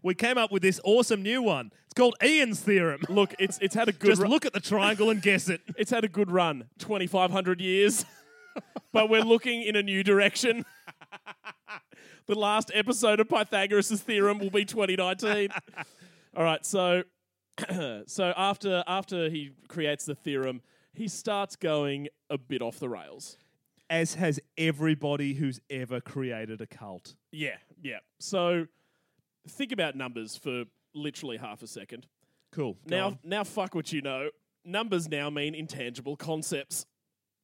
[0.04, 1.72] we came up with this awesome new one.
[1.86, 3.02] It's called Ian's theorem.
[3.10, 5.62] look, it's it's had a good Just ru- look at the triangle and guess it.
[5.78, 8.06] it's had a good run, 2,500 years,
[8.94, 10.66] but we're looking in a new direction.
[12.28, 15.50] the last episode of Pythagoras' theorem will be 2019.
[16.36, 17.04] All right, so
[18.06, 20.62] so after after he creates the theorem,
[20.94, 23.38] he starts going a bit off the rails.
[23.90, 27.16] As has everybody who's ever created a cult.
[27.32, 28.00] Yeah, yeah.
[28.20, 28.68] So
[29.48, 32.06] think about numbers for literally half a second.
[32.52, 32.78] Cool.
[32.86, 33.20] Now, on.
[33.24, 34.30] now, fuck what you know.
[34.66, 36.86] Numbers now mean intangible concepts.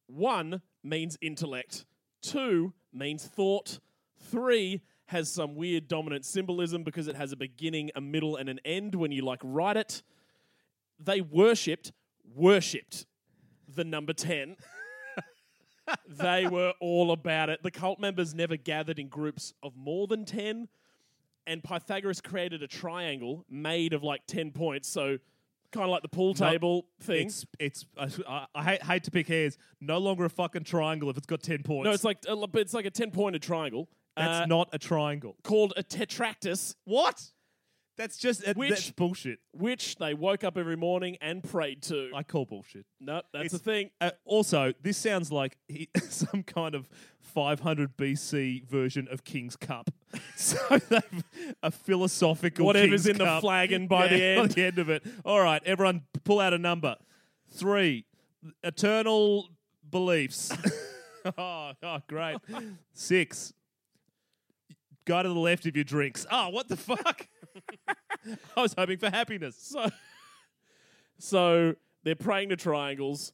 [0.06, 1.84] One means intellect.
[2.22, 3.78] Two means thought.
[4.18, 8.60] Three has some weird dominant symbolism because it has a beginning, a middle, and an
[8.64, 10.02] end when you like write it.
[10.98, 11.92] They worshipped,
[12.34, 13.06] worshipped
[13.72, 14.56] the number 10.
[16.08, 17.62] they were all about it.
[17.62, 20.68] The cult members never gathered in groups of more than 10
[21.46, 24.88] and Pythagoras created a triangle made of like 10 points.
[24.88, 25.18] So,
[25.72, 27.26] kind of like the pool table thing.
[27.26, 27.84] It's it's
[28.26, 29.58] I, I hate, hate to pick hairs.
[29.80, 31.84] No longer a fucking triangle if it's got ten points.
[31.86, 33.88] no, it's like, but it's like a 10 pointed triangle.
[34.16, 35.36] that's uh, not a triangle.
[35.42, 36.74] called a tetractys.
[36.84, 37.22] What?
[37.96, 39.38] That's just that- Which- that's bullshit.
[39.52, 42.10] which they woke up every morning and prayed to.
[42.14, 42.84] I call bullshit.
[43.00, 43.90] no, that's It's- the thing.
[44.00, 46.88] Uh, also, this sounds like he, some kind of
[47.20, 49.90] 500 BC version of King's Cup.
[50.36, 50.56] so
[50.88, 51.24] they've
[51.62, 53.40] a philosophical Whatever's King's in the Cup.
[53.40, 54.48] flagon by the Yeah, end.
[54.48, 55.02] By the end of it.
[55.24, 56.96] All right, everyone, pull out a number.
[57.48, 58.04] Three.
[58.62, 59.48] Eternal
[59.90, 60.52] beliefs.
[61.38, 62.36] oh, oh, great.
[62.92, 63.52] Six.
[65.06, 66.26] Go to the left of your drinks.
[66.30, 67.26] Oh, what the fuck?
[68.56, 69.56] I was hoping for happiness.
[69.58, 69.88] So,
[71.18, 71.74] so
[72.04, 73.32] they're praying to triangles.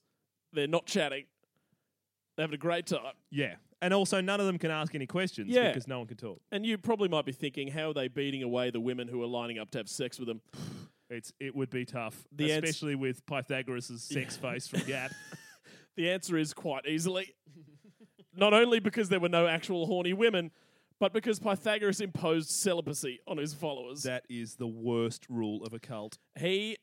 [0.53, 1.25] They're not chatting.
[2.37, 3.15] They're having a great time.
[3.31, 3.55] Yeah.
[3.81, 5.69] And also, none of them can ask any questions Yeah.
[5.69, 6.41] because no one can talk.
[6.53, 9.27] And you probably might be thinking, how are they beating away the women who are
[9.27, 10.41] lining up to have sex with them?
[11.11, 15.11] It's it would be tough, The ans- especially with Pythagoras' sex face from Gap.
[15.95, 17.35] The answer is quite easily.
[18.35, 20.51] Not only because there were no actual horny women,
[21.03, 24.05] but because Pythagoras imposed celibacy on his followers.
[24.05, 26.17] that is the worst rule of a cult.
[26.39, 26.77] he,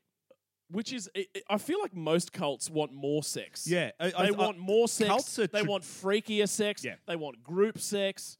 [0.69, 1.09] which is,
[1.49, 3.65] I- feel like most cults want more sex.
[3.65, 5.07] Yeah, I, They I- want I- more sex.
[5.07, 6.83] cults they tra- want freakier sex.
[6.83, 6.95] Yeah.
[7.07, 8.37] They want group sex.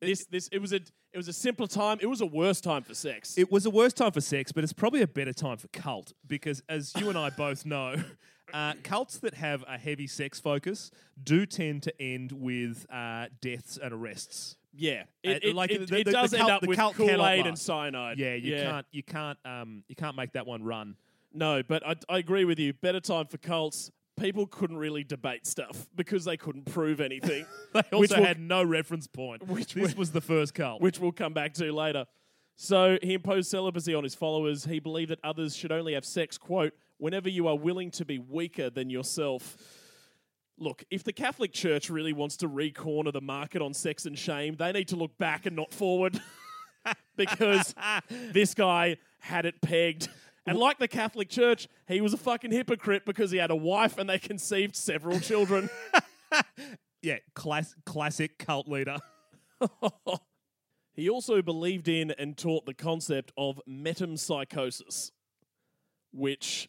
[0.00, 1.98] This, this, it was a, it was a simpler time.
[2.00, 3.36] It was a worse time for sex.
[3.36, 6.14] It was a worse time for sex, but it's probably a better time for cult
[6.26, 7.96] because, as you and I both know,
[8.54, 10.90] uh, cults that have a heavy sex focus
[11.22, 14.56] do tend to end with uh, deaths and arrests.
[14.74, 16.78] Yeah, Uh, it, it, like it, the- it the- the does end cult- up with
[16.94, 18.18] Kool Aid and cyanide.
[18.18, 20.96] Yeah, you can't, you can't, um, you can't make that one run.
[21.34, 22.72] No, but I, I agree with you.
[22.72, 23.90] Better time for cults.
[24.20, 28.38] People couldn't really debate stuff because they couldn't prove anything, They Which also will- had
[28.38, 29.42] no reference point.
[29.48, 30.80] Which this was the first cult.
[30.82, 32.04] which we'll come back to later.
[32.56, 34.66] So he imposed celibacy on his followers.
[34.66, 38.18] He believed that others should only have sex, quote, whenever you are willing to be
[38.18, 39.56] weaker than yourself.
[40.58, 44.56] Look, if the Catholic Church really wants to re-corner the market on sex and shame,
[44.56, 46.20] they need to look back and not forward.
[47.16, 47.74] because
[48.10, 50.08] this guy had it pegged.
[50.46, 53.98] And like the Catholic Church, he was a fucking hypocrite because he had a wife
[53.98, 55.70] and they conceived several children.
[57.02, 58.98] yeah, class, classic cult leader.
[60.94, 65.10] He also believed in and taught the concept of metempsychosis,
[66.12, 66.68] which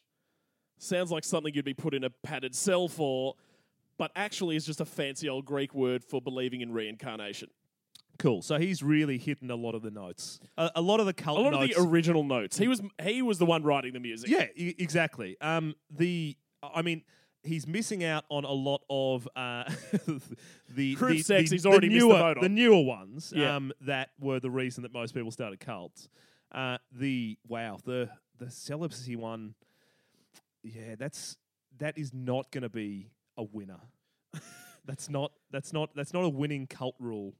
[0.78, 3.36] sounds like something you'd be put in a padded cell for,
[4.04, 7.47] but actually is just a fancy old Greek word for believing in reincarnation.
[8.20, 8.41] Cool.
[8.41, 10.41] So he's really hitting a lot of the notes.
[10.58, 11.78] A, a lot of the cult A lot notes.
[11.78, 12.58] of the original notes.
[12.58, 14.30] He was he was the one writing the music.
[14.30, 15.38] yeah, e- exactly.
[15.39, 17.04] Um, the I mean,
[17.43, 19.64] he's missing out on a lot of uh,
[20.76, 22.43] the Group the, sex, the, he's already the missed the newer, boat on.
[22.43, 23.32] the newer ones.
[23.34, 23.56] Yeah.
[23.56, 26.10] Um, that were the reason that most people started cults.
[26.51, 29.56] Uh, the wow, the the celibacy one.
[30.62, 31.38] Yeah, that's
[31.78, 33.08] that is not going to be
[33.38, 33.80] a winner.
[34.86, 37.34] that's not that's not that's not a winning cult rule.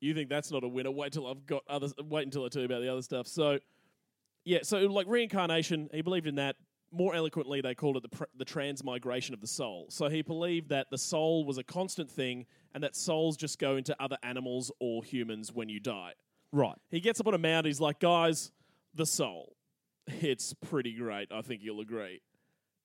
[0.00, 0.90] You think that's not a winner?
[0.90, 1.92] Wait till I've got others.
[2.02, 3.26] Wait until I tell you about the other stuff.
[3.26, 3.58] So,
[4.44, 4.60] yeah.
[4.62, 6.56] So like reincarnation, he believed in that.
[6.90, 9.88] More eloquently, they called it the, pr- the transmigration of the soul.
[9.90, 13.76] So he believed that the soul was a constant thing, and that souls just go
[13.76, 16.14] into other animals or humans when you die.
[16.50, 16.76] Right.
[16.90, 17.66] He gets up on a mount.
[17.66, 18.52] He's like, guys,
[18.94, 19.54] the soul.
[20.06, 21.30] It's pretty great.
[21.30, 22.22] I think you'll agree.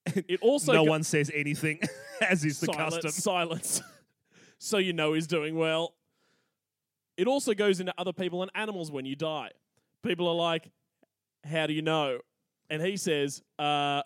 [0.28, 1.80] It also no go- one says anything,
[2.20, 3.10] as is the silence, custom.
[3.10, 3.82] silence.
[4.58, 5.94] so you know he's doing well.
[7.16, 9.50] It also goes into other people and animals when you die.
[10.02, 10.70] People are like,
[11.44, 12.18] How do you know?
[12.68, 14.02] And he says, uh,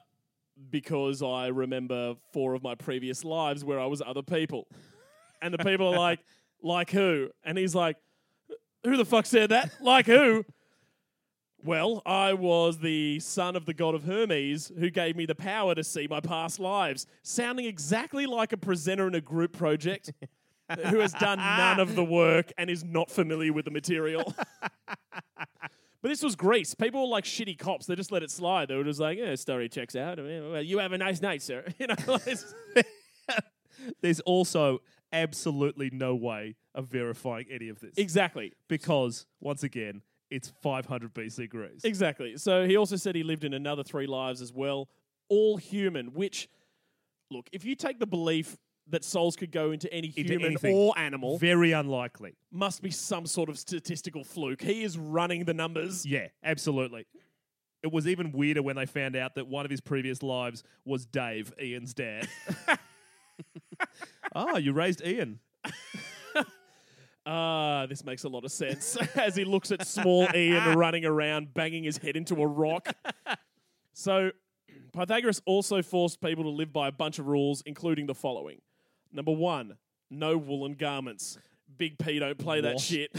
[0.71, 4.69] Because I remember four of my previous lives where I was other people.
[5.41, 6.21] And the people are like,
[6.63, 7.31] Like who?
[7.45, 7.97] And he's like,
[8.85, 9.73] Who the fuck said that?
[9.81, 10.45] Like who?
[11.65, 15.75] Well, I was the son of the god of Hermes who gave me the power
[15.75, 20.13] to see my past lives, sounding exactly like a presenter in a group project
[20.87, 24.35] who has done none of the work and is not familiar with the material.
[25.37, 25.49] but
[26.03, 26.75] this was Greece.
[26.75, 27.87] People were like shitty cops.
[27.87, 28.69] They just let it slide.
[28.69, 30.19] They were just like, yeah, story checks out.
[30.19, 31.65] Well, You have a nice night, sir.
[31.79, 31.95] You know,
[32.27, 32.55] it's-
[34.01, 34.81] There's also
[35.13, 38.53] absolutely no way of verifying any of this exactly.
[38.69, 41.81] because, once again, it's 500 BC Greece.
[41.85, 42.37] Exactly.
[42.37, 44.89] So he also said he lived in another three lives as well,
[45.29, 46.49] all human, which,
[47.31, 48.57] look, if you take the belief
[48.91, 50.75] that souls could go into any Into human anything.
[50.75, 52.35] or animal, Very unlikely.
[52.51, 54.63] must be some sort of statistical fluke.
[54.63, 56.07] He is running the numbers.
[56.07, 57.05] Yeah, absolutely.
[57.83, 61.05] It was even weirder when they found out that one of his previous lives was
[61.07, 62.29] Dave, Ian's dad.
[64.35, 65.41] Ah, you raised Ian.
[67.31, 71.53] Ah, this makes a lot of sense as he looks at small Ian running around,
[71.53, 72.89] banging his head into a rock.
[73.93, 74.31] So,
[74.93, 78.61] Pythagoras also forced people to live by a bunch of rules, including the following
[79.13, 79.77] Number one,
[80.09, 81.37] no woolen garments.
[81.77, 82.81] Big P don't play that What?
[82.83, 83.11] shit.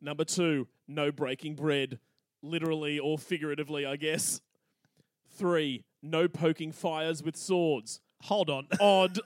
[0.00, 2.00] Number two, no breaking bread.
[2.42, 4.40] literally or figuratively, I guess.
[5.38, 8.00] Three, no poking fires with swords.
[8.22, 8.66] Hold on.
[8.80, 9.20] Odd.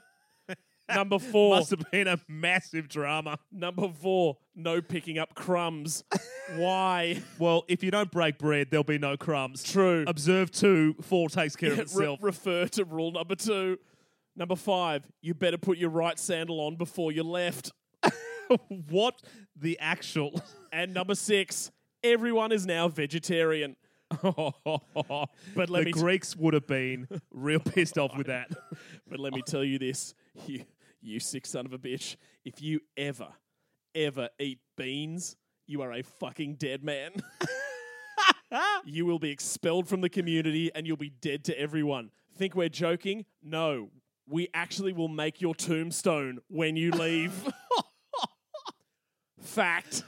[0.93, 3.39] Number four, Must have been a massive drama.
[3.51, 6.03] number four, no picking up crumbs.
[6.55, 7.21] Why?
[7.39, 9.63] Well, if you don't break bread, there'll be no crumbs.
[9.63, 10.05] True.
[10.07, 12.19] Observe two, four takes care of Re- itself.
[12.21, 13.77] refer to rule number two.
[14.35, 17.71] Number five, you better put your right sandal on before you left.
[18.89, 19.21] what
[19.55, 20.41] the actual?
[20.71, 21.71] And number six,
[22.03, 23.75] everyone is now vegetarian.
[24.21, 28.49] but let the me t- Greeks would have been real pissed off with that.
[29.09, 30.13] But let me tell you this,
[30.45, 30.63] you,
[31.01, 32.15] you sick son of a bitch.
[32.45, 33.29] If you ever,
[33.95, 35.35] ever eat beans,
[35.65, 37.11] you are a fucking dead man.
[38.85, 42.11] you will be expelled from the community and you'll be dead to everyone.
[42.37, 43.25] Think we're joking?
[43.43, 43.89] No.
[44.29, 47.33] We actually will make your tombstone when you leave.
[49.41, 50.03] Fact.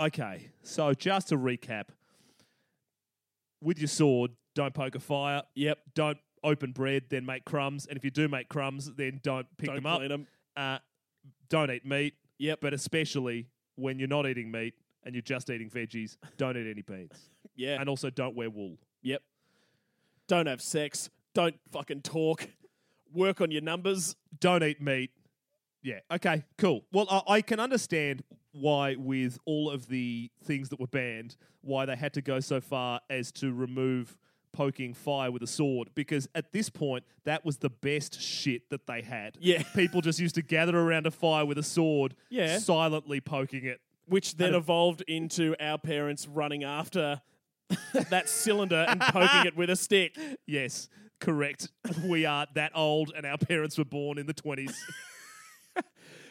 [0.00, 1.86] Okay, so just to recap,
[3.60, 5.42] with your sword, don't poke a fire.
[5.54, 5.78] Yep.
[5.94, 7.86] Don't open bread, then make crumbs.
[7.86, 9.98] And if you do make crumbs, then don't pick Don't them up.
[9.98, 10.26] clean 'em.
[10.56, 10.78] Uh,
[11.48, 12.14] don't eat meat.
[12.38, 12.60] Yep.
[12.60, 14.74] But especially when you're not eating meat
[15.04, 17.30] and you're just eating veggies, don't eat any beans.
[17.56, 17.80] Yeah.
[17.80, 18.76] And also don't wear wool.
[19.02, 19.20] Yep.
[20.28, 21.10] Don't have sex.
[21.34, 22.46] Don't fucking talk.
[23.12, 24.14] Work on your numbers.
[24.38, 25.10] don't eat meat.
[25.82, 25.98] Yeah.
[26.08, 26.44] Okay.
[26.56, 26.84] Cool.
[26.92, 28.22] Well, I, I can understand
[28.52, 32.60] why, with all of the things that were banned, why they had to go so
[32.60, 34.16] far as to remove
[34.52, 35.90] poking fire with a sword.
[35.94, 39.36] Because at this point, that was the best shit that they had.
[39.40, 39.62] Yeah.
[39.74, 42.58] People just used to gather around a fire with a sword, Yeah.
[42.58, 43.80] silently poking it.
[44.06, 47.20] Which then evolved into our parents running after
[48.10, 50.16] that cylinder and poking it with a stick.
[50.46, 50.88] Yes.
[51.20, 51.68] Correct.
[52.04, 54.74] we are that old, and our parents were born in the twenties.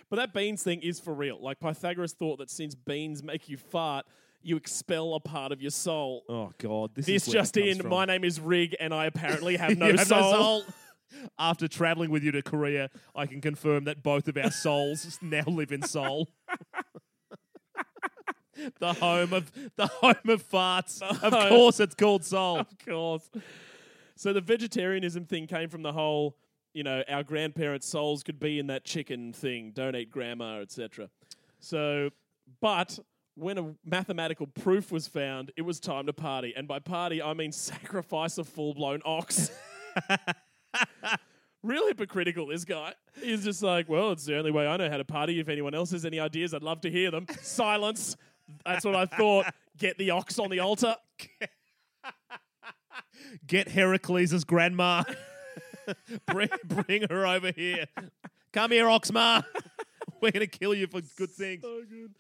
[0.10, 1.38] But that beans thing is for real.
[1.42, 4.06] Like Pythagoras thought that since beans make you fart,
[4.48, 6.24] you expel a part of your soul.
[6.30, 6.92] oh God!
[6.96, 7.90] This, this is where it just comes in, from.
[7.90, 10.64] my name is Rig, and I apparently have no You have soul.
[11.40, 15.44] After traveling with you to Korea, I can confirm that both of our souls now
[15.48, 16.30] live in Seoul.
[18.80, 21.02] the home of the home of farts.
[21.02, 22.60] Of home- course, it's called Seoul.
[22.60, 23.30] Of course.
[24.16, 26.36] So the vegetarianism thing came from the whole,
[26.74, 31.10] you know, our grandparents' souls could be in that chicken thing, don't eat grandma, etc.
[31.60, 32.10] So,
[32.62, 33.00] but
[33.38, 36.54] when a mathematical proof was found, it was time to party.
[36.58, 39.52] And by party, I mean sacrifice a full blown ox.
[41.64, 42.94] Real hypocritical, this guy.
[43.22, 45.40] He's just like, well, it's the only way I know how to party.
[45.40, 47.26] If anyone else has any ideas, I'd love to hear them.
[47.42, 48.16] Silence.
[48.66, 49.54] That's what I thought.
[49.78, 50.96] Get the ox on the altar.
[53.46, 55.04] Get Heracles' grandma.
[56.26, 57.86] bring, bring her over here.
[58.54, 59.44] Come here, Oxma.
[60.22, 61.62] We're gonna kill you for good things.
[61.62, 62.12] so good.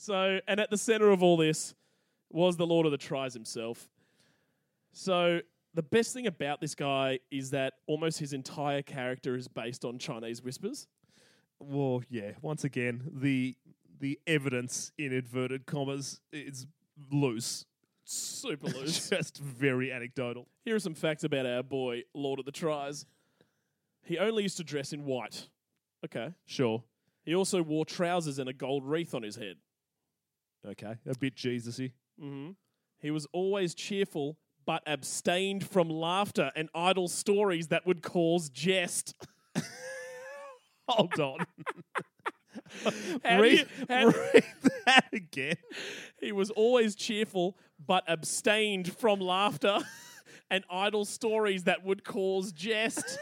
[0.00, 1.74] So, and at the center of all this
[2.30, 3.90] was the Lord of the Tries himself.
[4.92, 5.40] So,
[5.74, 9.98] the best thing about this guy is that almost his entire character is based on
[9.98, 10.86] Chinese whispers.
[11.58, 12.30] Well, yeah.
[12.40, 13.54] Once again, the
[13.98, 16.66] the evidence in inverted commas is
[17.12, 17.66] loose.
[18.04, 19.10] Super loose.
[19.10, 20.48] Just very anecdotal.
[20.64, 23.04] Here are some facts about our boy, Lord of the Tries.
[24.06, 25.50] He only used to dress in white.
[26.06, 26.32] Okay.
[26.46, 26.84] Sure.
[27.22, 29.56] He also wore trousers and a gold wreath on his head.
[30.66, 30.94] Okay.
[31.06, 31.92] A bit Jesus-y.
[32.18, 32.50] hmm
[33.00, 34.36] He was always cheerful,
[34.66, 39.14] but abstained from laughter and idle stories that would cause jest.
[40.88, 41.38] Hold on.
[43.24, 44.44] Read, you- read
[44.86, 45.56] that again.
[46.20, 49.78] He was always cheerful, but abstained from laughter
[50.50, 53.18] and idle stories that would cause jest.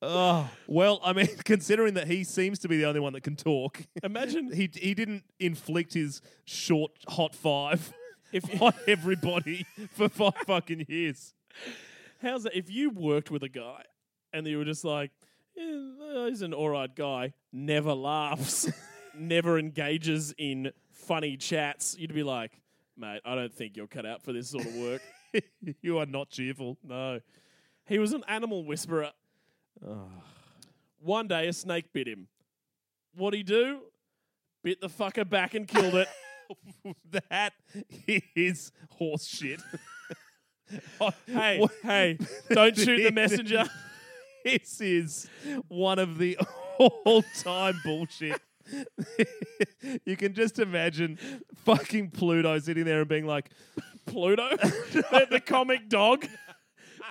[0.00, 3.36] Oh, well, I mean, considering that he seems to be the only one that can
[3.36, 7.92] talk, Imagine he he didn't inflict his short hot five
[8.32, 11.34] if on everybody for five fucking years.
[12.20, 13.82] how's that if you worked with a guy
[14.32, 15.10] and you were just like,
[15.54, 18.70] "Yeah, uh, he's an alright guy, never laughs,
[19.14, 22.52] never engages in funny chats, you'd be like,
[22.96, 25.02] mate, I don't think you're cut out for this sort of work.
[25.82, 26.78] you are not cheerful.
[26.82, 27.20] No.
[27.86, 29.10] He was an animal whisperer.
[31.00, 32.28] One day a snake bit him.
[33.14, 33.80] What'd he do?
[34.62, 36.08] Bit the fucker back and killed it.
[37.30, 37.52] that
[38.36, 39.60] is horse shit.
[41.02, 42.18] Oh, hey, hey,
[42.50, 43.64] don't shoot the messenger.
[44.42, 45.28] This is
[45.68, 46.38] one of the
[46.78, 48.40] all-time bullshit.
[50.06, 51.18] you can just imagine
[51.66, 53.50] fucking Pluto sitting there and being like,
[54.06, 56.26] Pluto, the, the comic dog,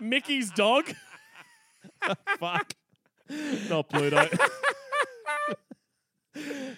[0.01, 0.91] Mickey's dog.
[2.39, 2.73] "Fuck,
[3.69, 4.27] not Pluto."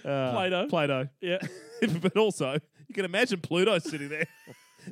[0.03, 0.67] Uh, Plato.
[0.67, 1.09] Plato.
[1.21, 1.37] Yeah,
[2.01, 2.53] but also,
[2.87, 4.25] You can imagine Pluto sitting there.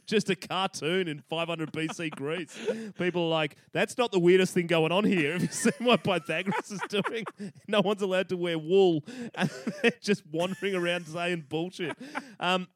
[0.05, 2.55] Just a cartoon in 500 BC Greece.
[2.97, 5.33] People are like, that's not the weirdest thing going on here.
[5.33, 7.25] Have you seen what Pythagoras is doing?
[7.67, 9.03] No one's allowed to wear wool.
[9.35, 9.49] And
[9.81, 11.97] they're just wandering around saying bullshit.
[12.39, 12.67] Um,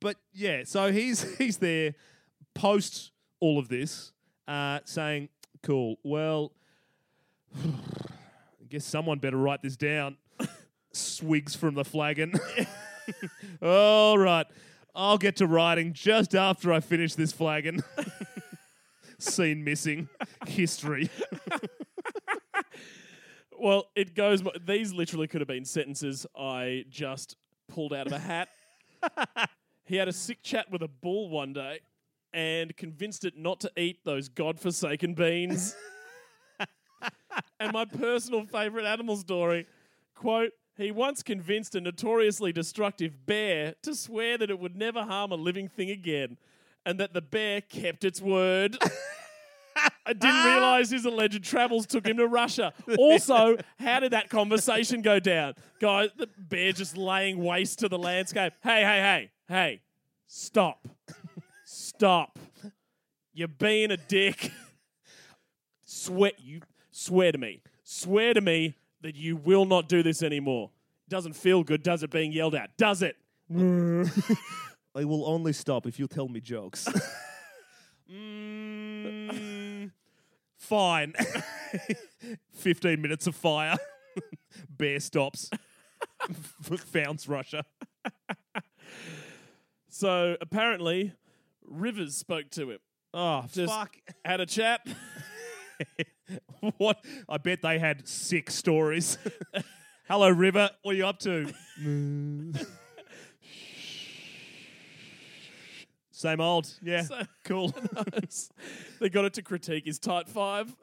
[0.00, 1.94] but yeah, so he's he's there
[2.54, 4.12] post all of this,
[4.48, 5.28] uh, saying,
[5.62, 6.52] cool, well,
[7.56, 10.16] I guess someone better write this down.
[10.92, 12.34] Swigs from the flagon.
[13.62, 14.46] All right.
[14.94, 17.82] I'll get to writing just after I finish this flagon.
[19.18, 20.08] Scene missing.
[20.46, 21.10] History.
[23.64, 24.42] Well, it goes.
[24.66, 27.36] These literally could have been sentences I just
[27.68, 28.48] pulled out of a hat.
[29.86, 31.80] he had a sick chat with a bull one day
[32.34, 35.74] and convinced it not to eat those godforsaken beans.
[37.60, 39.66] And my personal favorite animal story
[40.14, 45.32] quote, he once convinced a notoriously destructive bear to swear that it would never harm
[45.32, 46.36] a living thing again
[46.84, 48.76] and that the bear kept its word.
[50.06, 50.52] I didn't ah.
[50.52, 52.72] realize his alleged travels took him to Russia.
[52.98, 55.54] Also, how did that conversation go down?
[55.80, 58.52] Guy, the bear just laying waste to the landscape.
[58.62, 59.80] Hey, hey, hey, hey,
[60.26, 60.86] stop.
[61.64, 62.38] Stop.
[63.32, 64.50] You're being a dick.
[65.84, 66.60] Sweat, you
[66.96, 67.60] swear to me.
[67.82, 70.70] Swear to me that you will not do this anymore.
[71.08, 72.76] Doesn't feel good, does it being yelled at?
[72.78, 73.16] Does it?
[73.50, 76.88] I will only stop if you tell me jokes.
[78.12, 79.90] Mm,
[80.58, 81.14] fine.
[82.52, 83.76] 15 minutes of fire.
[84.68, 85.48] Bear stops.
[86.62, 87.64] Founds Russia.
[89.88, 91.12] So apparently,
[91.66, 92.78] Rivers spoke to him.
[93.14, 93.96] Oh, Just fuck.
[94.24, 94.86] had a chat.
[96.78, 97.04] what?
[97.28, 99.18] I bet they had six stories.
[100.08, 100.70] Hello, River.
[100.82, 101.52] What are you up to?
[106.10, 106.72] Same old.
[106.82, 107.02] Yeah.
[107.02, 107.74] So- cool.
[109.00, 110.74] they got it to critique his tight five.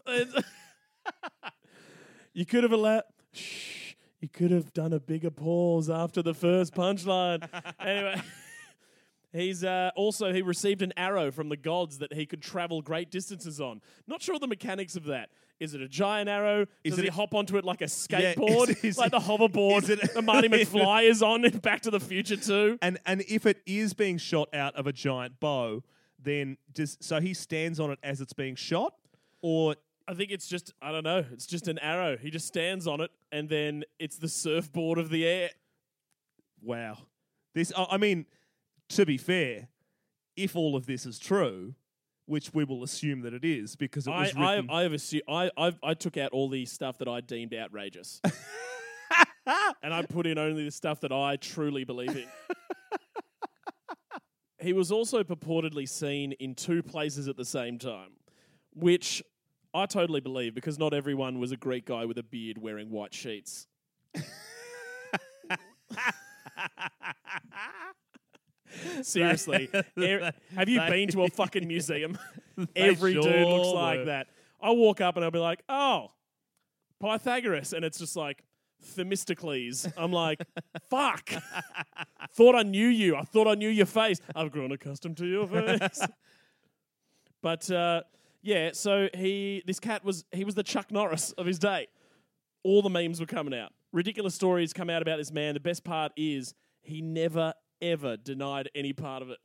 [2.33, 3.03] You could have allowed.
[3.33, 3.93] Shh.
[4.21, 7.47] You could have done a bigger pause after the first punchline.
[7.79, 8.21] anyway,
[9.33, 13.09] he's uh, also he received an arrow from the gods that he could travel great
[13.11, 13.81] distances on.
[14.07, 15.29] Not sure the mechanics of that.
[15.59, 16.65] Is it a giant arrow?
[16.83, 19.11] Is Does it he a- hop onto it like a is- skateboard, is like it-
[19.11, 22.77] the hoverboard is it- that Marty McFly is on in Back to the Future too?
[22.81, 25.83] and and if it is being shot out of a giant bow,
[26.23, 28.93] then does so he stands on it as it's being shot,
[29.43, 29.75] or
[30.07, 31.23] I think it's just I don't know.
[31.31, 32.17] It's just an arrow.
[32.17, 35.51] He just stands on it, and then it's the surfboard of the air.
[36.61, 36.97] wow,
[37.53, 37.71] this.
[37.77, 38.25] I I mean,
[38.91, 39.69] to be fair,
[40.35, 41.75] if all of this is true,
[42.25, 44.69] which we will assume that it is, because it was I written.
[44.69, 48.21] I have assu- I I've, I took out all the stuff that I deemed outrageous,
[49.83, 52.27] and I put in only the stuff that I truly believe in.
[54.61, 58.11] he was also purportedly seen in two places at the same time,
[58.73, 59.23] which
[59.73, 63.13] I totally believe because not everyone was a Greek guy with a beard wearing white
[63.13, 63.67] sheets.
[69.01, 72.17] Seriously, er- have you been to a fucking museum?
[72.75, 74.05] Every dude looks like were.
[74.05, 74.27] that.
[74.61, 76.11] I walk up and I'll be like, "Oh,
[77.01, 78.43] Pythagoras," and it's just like
[78.83, 79.91] Themistocles.
[79.97, 80.41] I'm like,
[80.89, 81.31] "Fuck!"
[82.33, 83.15] thought I knew you.
[83.15, 84.19] I thought I knew your face.
[84.35, 86.01] I've grown accustomed to your face.
[87.41, 88.01] but uh,
[88.41, 91.87] yeah, so he this cat was he was the Chuck Norris of his day.
[92.63, 93.73] All the memes were coming out.
[93.91, 95.53] Ridiculous stories come out about this man.
[95.53, 99.37] The best part is he never ever denied any part of it.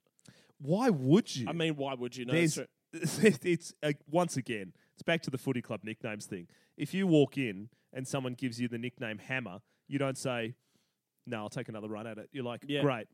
[0.60, 1.46] why would you?
[1.48, 2.32] I mean, why would you know?
[2.32, 2.58] There's,
[2.92, 3.32] It's true.
[3.42, 6.48] it's uh, once again, it's back to the footy club nicknames thing.
[6.76, 10.54] If you walk in and someone gives you the nickname Hammer, you don't say,
[11.26, 12.80] "No, I'll take another run at it." You're like, Yeah.
[12.82, 13.06] "Great,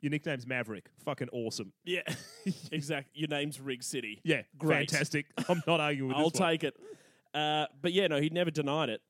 [0.00, 2.02] your nickname's Maverick, fucking awesome." Yeah,
[2.72, 3.10] exactly.
[3.14, 4.20] Your name's Rig City.
[4.24, 4.90] Yeah, Great.
[4.90, 5.26] fantastic.
[5.48, 6.50] I'm not arguing with I'll this one.
[6.50, 6.74] take it.
[7.34, 9.00] Uh, but yeah, no, he never denied it.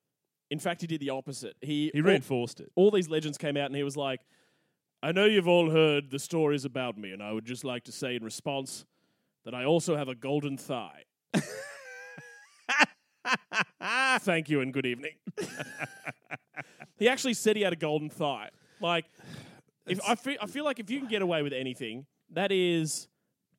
[0.49, 1.55] In fact, he did the opposite.
[1.61, 2.71] He He all- reinforced it.
[2.75, 4.21] all these legends came out and he was like,
[5.03, 7.91] I know you've all heard the stories about me, and I would just like to
[7.91, 8.85] say in response
[9.45, 11.05] that I also have a golden thigh.
[14.19, 15.13] Thank you and good evening.
[16.99, 18.49] he actually said he had a golden thigh.
[18.79, 19.05] Like,
[19.87, 23.07] if I feel, I feel like if you can get away with anything, that is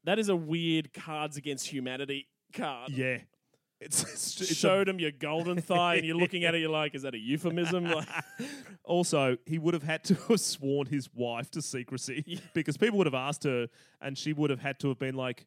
[0.05, 2.91] that is a weird Cards Against Humanity card.
[2.91, 3.19] Yeah,
[3.85, 6.71] it's, it's, it's a- Showed him your golden thigh, and you're looking at it, you're
[6.71, 7.85] like, is that a euphemism?
[7.85, 8.09] Like,
[8.85, 13.07] Also, he would have had to have sworn his wife to secrecy because people would
[13.07, 13.69] have asked her,
[14.01, 15.47] and she would have had to have been like,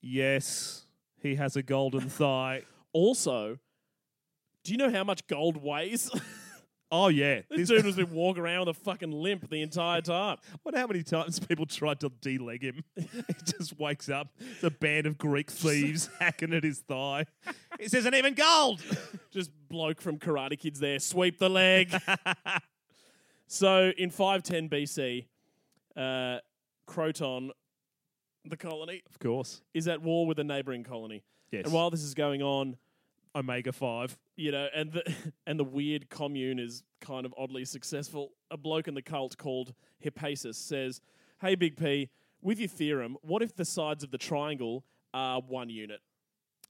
[0.00, 0.84] "Yes,
[1.20, 2.62] he has a golden thigh."
[2.94, 3.58] Also,
[4.64, 6.10] do you know how much gold weighs?
[6.90, 10.38] Oh yeah, This dude was been walking around with a fucking limp the entire time.
[10.62, 12.82] What how many times people tried to deleg him?
[12.96, 13.06] he
[13.44, 14.28] just wakes up.
[14.40, 17.26] It's a band of Greek thieves hacking at his thigh.
[17.78, 18.82] This isn't even gold.
[19.30, 21.94] Just bloke from Karate Kids there, sweep the leg.
[23.46, 25.26] so in 510 BC,
[25.96, 26.38] uh,
[26.86, 27.52] Croton,
[28.44, 29.60] the colony, Of course.
[29.74, 31.22] is at war with a neighboring colony.
[31.50, 31.64] Yes.
[31.64, 32.76] And while this is going on,
[33.34, 34.16] Omega five.
[34.38, 35.02] You know, and the
[35.46, 38.30] and the weird commune is kind of oddly successful.
[38.50, 41.00] A bloke in the cult called Hippasus says,
[41.40, 42.08] "Hey, Big P,
[42.40, 46.00] with your theorem, what if the sides of the triangle are one unit?"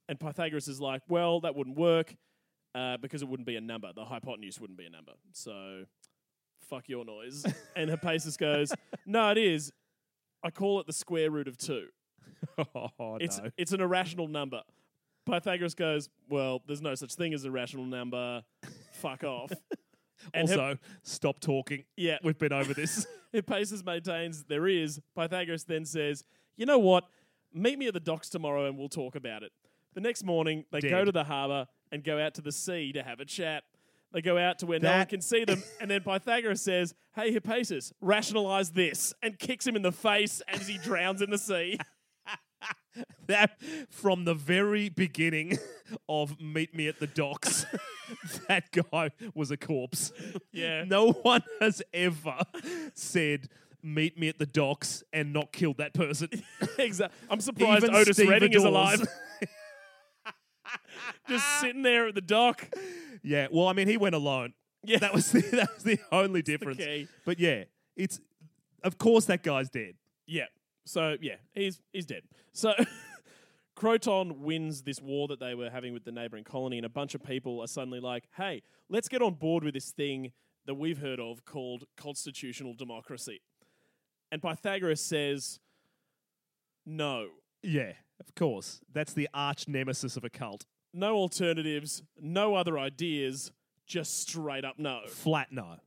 [0.09, 2.15] And Pythagoras is like, "Well, that wouldn't work
[2.73, 3.93] uh, because it wouldn't be a number.
[3.93, 5.13] The hypotenuse wouldn't be a number.
[5.31, 5.85] So,
[6.69, 7.45] fuck your noise."
[7.75, 8.73] and Hippasus goes,
[9.05, 9.71] "No, it is.
[10.43, 11.87] I call it the square root of two.
[12.99, 13.51] Oh It's no.
[13.57, 14.61] it's an irrational number.
[15.29, 18.43] Pythagoras goes, well, there's no such thing as a rational number.
[18.93, 19.51] Fuck off.
[20.33, 21.85] And Hip- Also, stop talking.
[21.95, 23.07] yeah, We've been over this.
[23.33, 24.99] Hippasus maintains there is.
[25.15, 26.25] Pythagoras then says,
[26.57, 27.05] you know what?
[27.53, 29.53] Meet me at the docks tomorrow and we'll talk about it.
[29.93, 33.01] The next morning, they go to the harbour and go out to the sea to
[33.01, 33.63] have a chat.
[34.11, 37.31] They go out to where no one can see them, and then Pythagoras says, "Hey,
[37.33, 41.77] Hippasus, rationalize this," and kicks him in the face as he drowns in the sea.
[43.27, 45.57] that from the very beginning
[46.09, 47.65] of Meet Me at the Docks,
[48.47, 50.11] that guy was a corpse.
[50.51, 50.83] Yeah.
[50.85, 52.37] No one has ever
[52.93, 53.47] said
[53.83, 56.29] Meet Me at the Docks and not killed that person.
[56.77, 57.17] exactly.
[57.29, 59.07] I'm surprised Even Otis Redding is alive.
[61.27, 62.67] Just sitting there at the dock.
[63.23, 64.53] yeah, well, I mean, he went alone.
[64.83, 64.99] Yeah.
[64.99, 66.77] That was the, that was the only difference.
[66.77, 67.07] key.
[67.25, 68.19] But yeah, it's
[68.83, 69.95] of course that guy's dead.
[70.25, 70.45] Yeah.
[70.89, 72.23] So yeah, he's he's dead.
[72.51, 72.73] So
[73.75, 77.13] Croton wins this war that they were having with the neighboring colony, and a bunch
[77.13, 80.31] of people are suddenly like, "Hey, let's get on board with this thing
[80.65, 83.39] that we've heard of called constitutional democracy."
[84.31, 85.59] And Pythagoras says,
[86.87, 87.29] "No,
[87.61, 88.81] Yeah, of course.
[88.91, 90.65] That's the arch nemesis of a cult.
[90.91, 93.51] no alternatives, no other ideas,
[93.85, 95.81] just straight up no." Flat no.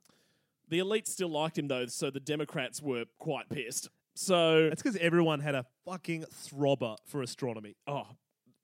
[0.68, 3.90] The elite still liked him though, so the Democrats were quite pissed.
[4.14, 7.76] So That's because everyone had a fucking throbber for astronomy.
[7.86, 8.06] oh,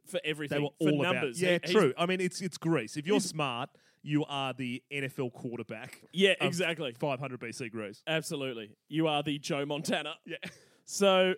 [0.07, 1.39] for everything, They were for all numbers.
[1.41, 1.51] about.
[1.53, 1.93] Yeah, He- he's- true.
[1.99, 2.97] I mean, it's it's Greece.
[2.97, 3.69] If you're smart,
[4.03, 6.01] you are the NFL quarterback.
[6.13, 6.93] Yeah, of exactly.
[6.93, 8.03] 500 BC Greece.
[8.07, 8.71] Absolutely.
[8.89, 10.15] You are the Joe Montana.
[10.25, 10.37] Yeah.
[10.85, 11.35] So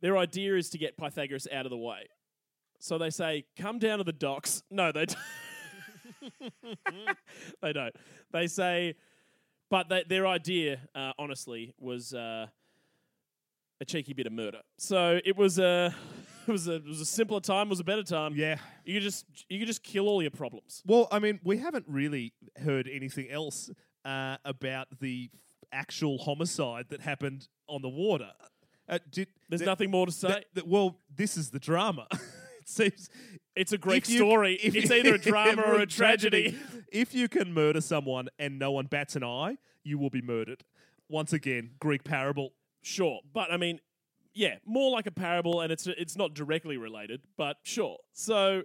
[0.00, 2.08] their idea is to get Pythagoras out of the way.
[2.80, 4.64] So they say, come down to the docks.
[4.70, 5.18] No, they don't.
[7.62, 7.94] they don't.
[8.32, 8.94] They say,
[9.70, 12.46] but they, their idea, uh, honestly, was uh,
[13.82, 14.60] a cheeky bit of murder.
[14.78, 15.94] So it was a.
[16.44, 17.68] It was a it was a simpler time.
[17.68, 18.32] It was a better time.
[18.34, 18.56] Yeah.
[18.84, 20.82] you could just you could just kill all your problems.
[20.84, 23.70] Well, I mean, we haven't really heard anything else
[24.04, 25.30] uh, about the
[25.70, 28.32] actual homicide that happened on the water.
[28.88, 30.28] Uh, did, There's th- nothing more to say.
[30.32, 32.08] th- th- well, this is the drama.
[32.12, 33.08] it seems
[33.54, 34.54] it's a great you- story.
[34.64, 36.58] if it's either a drama or a tragedy.
[36.92, 40.64] If you can murder someone and no one bats an eye, you will be murdered.
[41.08, 42.50] Once again, Greek parable.
[42.82, 43.80] Sure, but I mean,
[44.34, 47.98] yeah, more like a parable, and it's it's not directly related, but sure.
[48.12, 48.62] So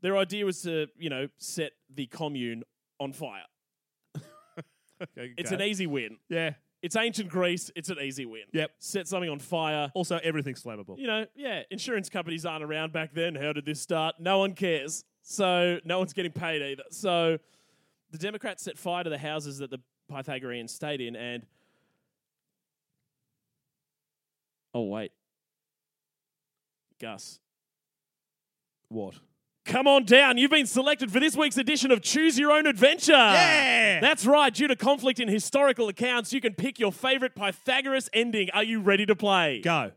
[0.00, 2.62] their idea was to you know set the commune
[3.00, 3.44] on fire.
[5.00, 6.16] Okay, It's an easy win.
[6.28, 6.54] yeah.
[6.82, 7.70] It's ancient Greece.
[7.76, 8.42] It's an easy win.
[8.52, 8.70] Yep.
[8.78, 9.90] Set something on fire.
[9.94, 10.96] Also, everything's flammable.
[10.98, 11.62] You know, yeah.
[11.72, 13.34] Insurance companies aren't around back then.
[13.34, 14.16] How did this start?
[14.20, 15.04] No one cares.
[15.22, 16.84] So no one's getting paid either.
[16.90, 17.38] So
[18.12, 21.44] the Democrats set fire to the houses that the Pythagoreans stayed in, and
[24.74, 25.12] oh wait,
[27.00, 27.38] Gus,
[28.88, 29.14] What?
[29.64, 30.38] Come on down.
[30.38, 33.12] You've been selected for this week's edition of Choose Your Own Adventure.
[33.12, 34.00] Yeah!
[34.00, 34.52] That's right.
[34.52, 38.48] Due to conflict in historical accounts, you can pick your favorite Pythagoras ending.
[38.54, 39.60] Are you ready to play?
[39.60, 39.92] Go.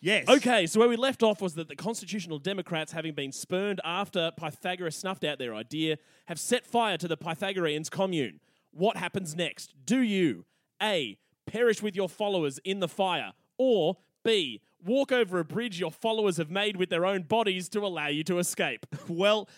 [0.00, 0.28] Yes.
[0.28, 4.32] Okay, so where we left off was that the constitutional Democrats, having been spurned after
[4.36, 8.40] Pythagoras snuffed out their idea, have set fire to the Pythagoreans' commune.
[8.72, 9.72] What happens next?
[9.86, 10.44] Do you
[10.82, 11.18] A.
[11.46, 14.60] Perish with your followers in the fire, or B.
[14.84, 18.24] Walk over a bridge your followers have made with their own bodies to allow you
[18.24, 18.86] to escape?
[19.08, 19.48] Well,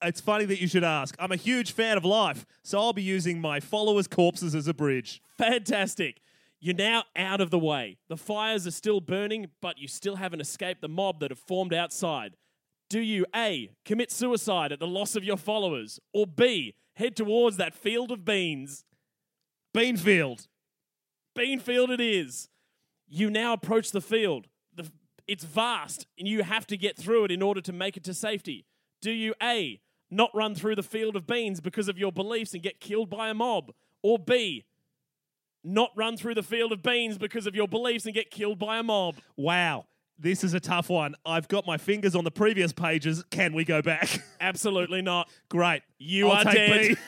[0.00, 1.16] it's funny that you should ask.
[1.18, 4.74] I'm a huge fan of life, so I'll be using my followers' corpses as a
[4.74, 5.20] bridge.
[5.38, 6.20] Fantastic.
[6.60, 7.98] You're now out of the way.
[8.08, 11.72] The fires are still burning, but you still haven't escaped the mob that have formed
[11.74, 12.36] outside.
[12.88, 13.70] Do you A.
[13.84, 16.74] commit suicide at the loss of your followers, or B.
[16.94, 18.84] head towards that field of beans?
[19.74, 20.46] Beanfield.
[21.36, 22.48] Beanfield it is.
[23.08, 24.46] You now approach the field.
[24.74, 24.90] The,
[25.26, 28.14] it's vast, and you have to get through it in order to make it to
[28.14, 28.66] safety.
[29.00, 29.80] Do you A.
[30.10, 33.28] not run through the field of beans because of your beliefs and get killed by
[33.28, 33.72] a mob?
[34.02, 34.64] Or B,
[35.64, 38.78] not run through the field of beans because of your beliefs and get killed by
[38.78, 39.16] a mob?
[39.36, 39.86] Wow.
[40.18, 41.14] This is a tough one.
[41.24, 43.22] I've got my fingers on the previous pages.
[43.30, 44.08] Can we go back?
[44.40, 45.28] Absolutely not.
[45.48, 45.82] Great.
[45.98, 46.96] You I'll are dead.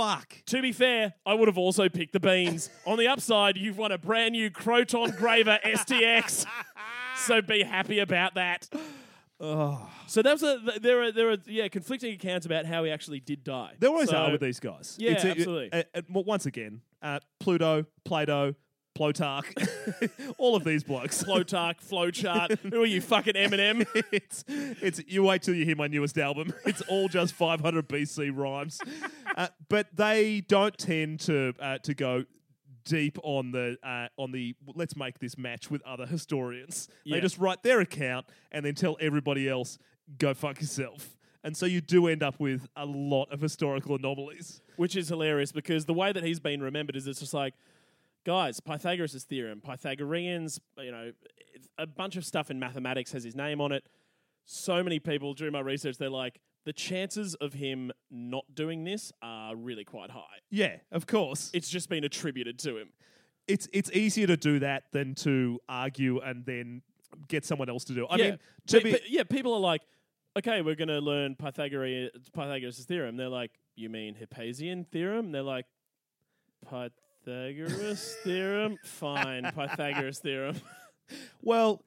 [0.00, 0.36] Fuck.
[0.46, 2.70] To be fair, I would have also picked the beans.
[2.86, 6.46] On the upside, you've won a brand new Croton Graver STX.
[7.16, 8.68] so be happy about that.
[9.40, 13.20] So that was a there are there are yeah conflicting accounts about how he actually
[13.20, 13.72] did die.
[13.78, 14.96] There always So- are with these guys.
[14.98, 15.68] Yeah, a- absolutely.
[15.72, 18.54] a- a- once again, uh, Pluto, Plato,
[19.00, 19.46] Plutarch,
[20.36, 21.24] all of these blokes.
[21.24, 22.58] Plutarch, flowchart.
[22.70, 23.86] Who are you, fucking Eminem?
[24.12, 26.52] it's it's you wait till you hear my newest album.
[26.66, 28.78] It's all just 500 BC rhymes,
[29.38, 32.24] uh, but they don't tend to uh, to go
[32.84, 36.90] deep on the uh, on the let's make this match with other historians.
[37.04, 37.16] Yeah.
[37.16, 39.78] They just write their account and then tell everybody else
[40.18, 41.16] go fuck yourself.
[41.42, 44.60] And so you do end up with a lot of historical anomalies.
[44.76, 47.54] Which is hilarious because the way that he's been remembered is it's just like,
[48.24, 51.12] guys, Pythagoras' theorem, Pythagoreans, you know,
[51.78, 53.84] a bunch of stuff in mathematics has his name on it.
[54.44, 59.12] So many people during my research, they're like, the chances of him not doing this
[59.22, 60.40] are really quite high.
[60.50, 61.50] Yeah, of course.
[61.54, 62.90] It's just been attributed to him.
[63.48, 66.82] it's it's easier to do that than to argue and then
[67.28, 68.08] get someone else to do it.
[68.10, 69.82] I yeah, mean, to pe- be, pe- yeah, people are like,
[70.38, 73.16] okay, we're going to learn Pythagorean Pythagoras' theorem.
[73.16, 75.32] They're like, you mean Hippasian theorem?
[75.32, 75.66] They're like,
[76.62, 76.92] Pythagoras
[78.24, 78.78] theorem?
[78.84, 80.56] Fine, Pythagoras theorem.
[81.42, 81.82] well,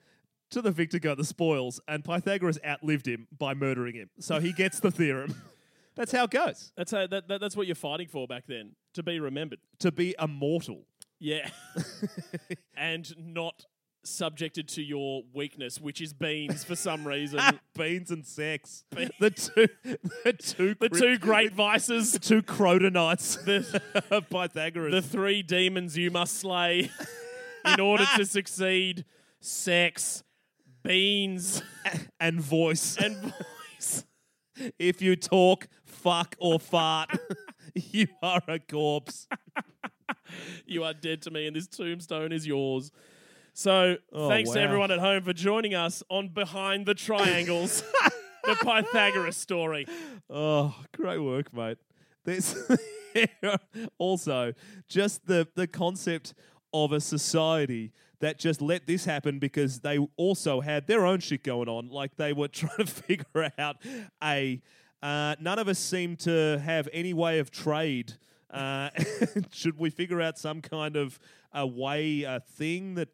[0.51, 4.53] to the victor go the spoils, and Pythagoras outlived him by murdering him, so he
[4.53, 5.35] gets the theorem.
[5.95, 6.71] That's how it goes.
[6.75, 9.59] That's how, that, that, that's what you're fighting for back then, to be remembered.
[9.79, 10.87] To be immortal.
[11.19, 11.47] Yeah,
[12.75, 13.65] and not
[14.03, 17.39] subjected to your weakness, which is beans for some reason.
[17.77, 18.83] Beans and sex.
[18.91, 19.67] The two,
[20.23, 23.81] the two, the two great vices, the two crotonites the
[24.11, 24.93] of Pythagoras.
[24.93, 26.89] the three demons you must slay
[27.65, 29.05] in order to succeed:
[29.39, 30.23] sex,
[30.83, 31.63] beans,
[32.19, 32.97] and voice.
[32.97, 34.05] and voice.
[34.77, 37.09] if you talk, fuck, or fart,
[37.73, 39.27] you are a corpse.
[40.65, 42.91] You are dead to me, and this tombstone is yours.
[43.55, 47.83] So, Oh, thanks to everyone at home for joining us on Behind the Triangles,
[48.43, 49.85] the Pythagoras story.
[50.27, 51.77] Oh, great work, mate.
[52.25, 52.55] There's
[53.99, 54.53] also
[54.87, 56.33] just the the concept
[56.73, 57.91] of a society
[58.21, 61.89] that just let this happen because they also had their own shit going on.
[61.89, 63.77] Like they were trying to figure out
[64.23, 64.61] a.
[65.03, 68.13] Uh, none of us seem to have any way of trade.
[68.49, 68.89] Uh,
[69.51, 71.19] should we figure out some kind of
[71.53, 73.09] a way, a thing that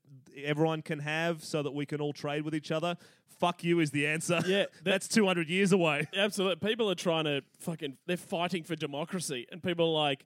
[0.46, 2.96] everyone can have so that we can all trade with each other?
[3.40, 4.42] Fuck you is the answer.
[4.46, 6.08] Yeah, that- that's 200 years away.
[6.16, 6.68] Absolutely.
[6.70, 10.26] People are trying to fucking, they're fighting for democracy, and people are like,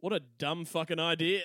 [0.00, 1.42] what a dumb fucking idea.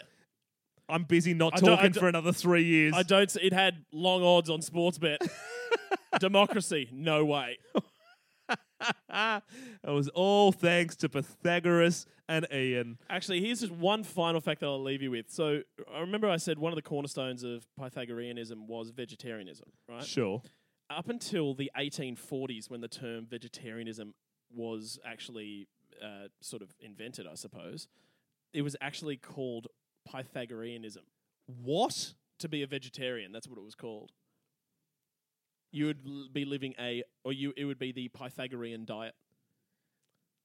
[0.88, 2.94] I'm busy not I don't- I talking don't- for another three years.
[2.96, 5.22] I don't, it had long odds on sports bet.
[6.20, 7.58] democracy, no way.
[9.10, 9.44] it
[9.90, 12.98] was all thanks to Pythagoras and Ian.
[13.10, 15.30] Actually, here's just one final fact that I'll leave you with.
[15.30, 15.62] So,
[15.94, 20.04] I remember I said one of the cornerstones of Pythagoreanism was vegetarianism, right?
[20.04, 20.42] Sure.
[20.90, 24.14] Up until the 1840s, when the term vegetarianism
[24.52, 25.68] was actually
[26.04, 27.88] uh, sort of invented, I suppose,
[28.54, 29.68] it was actually called
[30.10, 31.04] Pythagoreanism.
[31.46, 32.14] What?
[32.40, 34.14] To be a vegetarian, that's what it was called.
[35.72, 39.14] You would be living a, or you it would be the Pythagorean diet.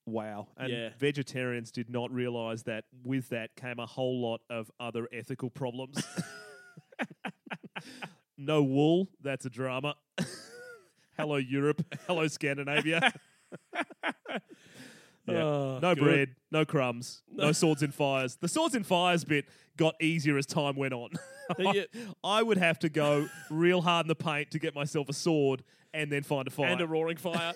[0.06, 0.48] Wow.
[0.58, 0.90] And Yeah.
[0.98, 5.96] vegetarians did not realize that with that came a whole lot of other ethical problems.
[8.36, 9.94] no wool, that's a drama.
[11.16, 11.82] Hello, Europe.
[12.06, 13.12] Hello, Scandinavia.
[15.26, 15.42] Yeah.
[15.42, 16.04] Oh, no good.
[16.04, 18.36] bread, no crumbs, no swords and fires.
[18.36, 19.46] The swords and fires bit
[19.76, 21.10] got easier as time went on.
[21.58, 21.82] Yeah.
[22.24, 25.62] I would have to go real hard in the paint to get myself a sword
[25.92, 26.68] and then find a fire.
[26.68, 27.52] and a roaring fire.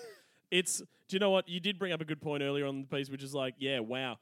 [0.51, 2.87] it's do you know what you did bring up a good point earlier on the
[2.87, 4.19] piece, which is like, yeah, wow,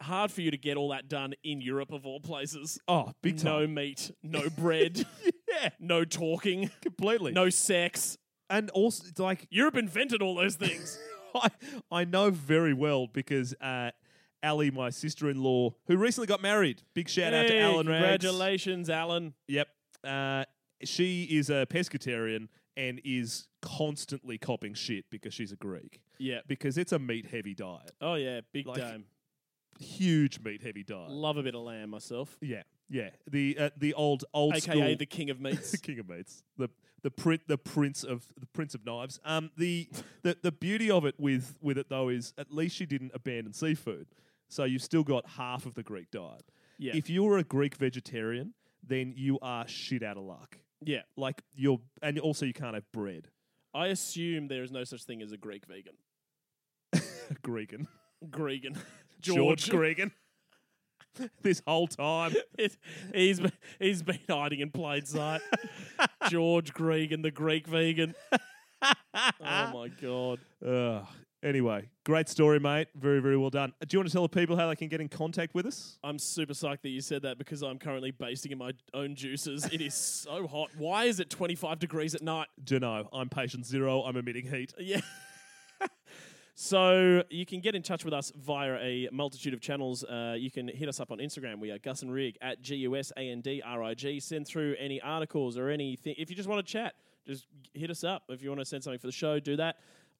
[0.00, 2.78] hard for you to get all that done in Europe of all places.
[2.88, 3.44] oh, big time.
[3.44, 5.04] No meat, no bread,
[5.50, 7.32] yeah, no talking, completely.
[7.32, 8.16] no sex.
[8.48, 10.98] and also it's like Europe invented all those things.
[11.34, 11.48] I,
[11.90, 13.90] I know very well because uh,
[14.42, 16.82] Ali, my sister-in-law, who recently got married.
[16.94, 18.00] Big shout out to Hey, Alan Rags.
[18.02, 19.34] Congratulations, Alan.
[19.48, 19.68] Yep.
[20.04, 20.44] Uh,
[20.84, 26.00] she is a pescatarian and is constantly copping shit because she's a Greek.
[26.18, 26.40] Yeah.
[26.46, 29.04] Because it's a meat-heavy diet, Oh yeah, big Like- time.
[29.80, 31.10] huge meat-heavy diet.
[31.10, 32.36] Love a bit of lamb myself.
[32.40, 33.10] Yeah, yeah.
[33.30, 35.70] The uh, the old old AKA school the king of meats.
[35.72, 36.68] The king of meats, the
[37.02, 39.20] the print the prince of the prince of knives.
[39.24, 39.88] Um, the
[40.22, 43.52] the the beauty of it with with it though is at least she didn't abandon
[43.52, 44.08] seafood,
[44.48, 46.44] so you've still got half of the Greek diet.
[46.78, 46.92] Yeah.
[46.94, 48.54] If you were a Greek vegetarian,
[48.86, 50.58] then you are shit out of luck.
[50.84, 51.02] Yeah.
[51.16, 53.28] Like you're, and also you can't have bread.
[53.74, 55.94] I assume there is no such thing as a Greek vegan.
[57.42, 57.86] Gregan.
[58.30, 58.76] Gregan.
[59.20, 59.70] George George.
[59.70, 60.12] Gregan.
[61.42, 62.34] this whole time.
[62.58, 62.76] It-
[63.14, 63.40] he's
[64.02, 65.40] been, hiding in plain sight.
[66.28, 68.14] George Gregan, the Greek vegan.
[68.82, 70.38] oh my god!
[70.66, 71.06] Ugh.
[71.40, 72.88] Anyway, great story, mate.
[72.96, 73.72] Very, very well done.
[73.80, 75.66] Uh, do you want to tell the people how they can get in contact with
[75.66, 75.96] us?
[76.02, 79.64] I'm super psyched that you said that because I'm currently basting in my own juices.
[79.66, 80.70] It is so hot.
[80.76, 82.48] Why is it 25 degrees at night?
[82.64, 83.08] Dunno.
[83.12, 84.02] I'm patient zero.
[84.02, 84.74] I'm emitting heat.
[84.78, 85.00] Yeah.
[86.60, 90.02] So you can get in touch with us via a multitude of channels.
[90.02, 91.60] Uh, you can hit us up on Instagram.
[91.60, 94.18] We are Gus and Rig at G U S A N D R I G.
[94.18, 96.16] Send through any articles or anything.
[96.18, 96.94] If you just want to chat,
[97.24, 98.24] just hit us up.
[98.28, 99.76] If you want to send something for the show, do that.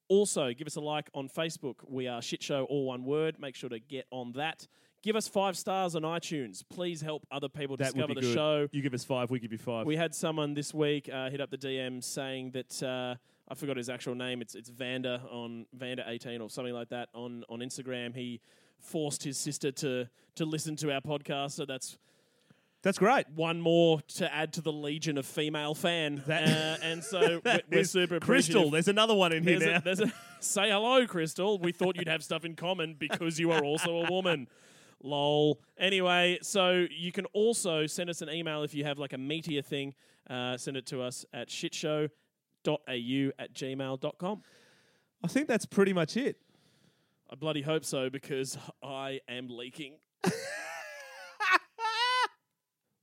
[0.06, 1.74] Also, give us a like on Facebook.
[1.88, 3.40] We are Shit Show, all one word.
[3.40, 4.68] Make sure to get on that.
[5.02, 6.62] Give us five stars on iTunes.
[6.70, 8.34] Please help other people That would discover be the good.
[8.34, 8.68] show.
[8.70, 9.86] You give us five, we give you five.
[9.86, 13.16] We had someone this week uh, hit up the DM saying that uh,
[13.50, 14.40] I forgot his actual name.
[14.42, 18.14] It's it's Vander on Vander eighteen or something like that on on Instagram.
[18.14, 18.40] He
[18.78, 21.98] forced his sister to to listen to our podcast, so that's
[22.82, 23.28] That's great.
[23.34, 26.22] one more to add to the legion of female fan.
[26.26, 29.78] That- uh, and so we're, we're super Crystal, there's another one in here There's now.
[29.78, 31.58] a, there's a, say hello, Crystal.
[31.58, 34.46] We thought you'd have stuff in common because you are also a woman.
[35.02, 35.60] Lol.
[35.78, 39.62] Anyway, so you can also send us an email if you have like a meteor
[39.62, 39.94] thing.
[40.30, 41.48] Uh, send it to us at
[42.68, 44.42] shitshow.au at gmail.com.
[45.22, 46.36] I think that's pretty much it.
[47.30, 49.96] I bloody hope so because I am leaking.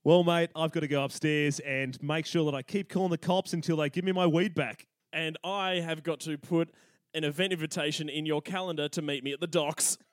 [0.07, 3.17] Well, mate, I've got to go upstairs and make sure that I keep calling the
[3.17, 4.85] cops until they give me my weed back.
[5.11, 6.69] And I have got to put
[7.15, 9.97] an event invitation in your calendar to meet me at the docks.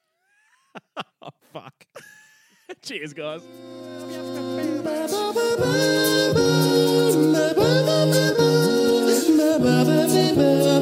[1.21, 1.85] Oh, fuck.
[2.81, 3.43] Cheers, guys.
[9.65, 10.82] Ba-ba-ba-ba-ba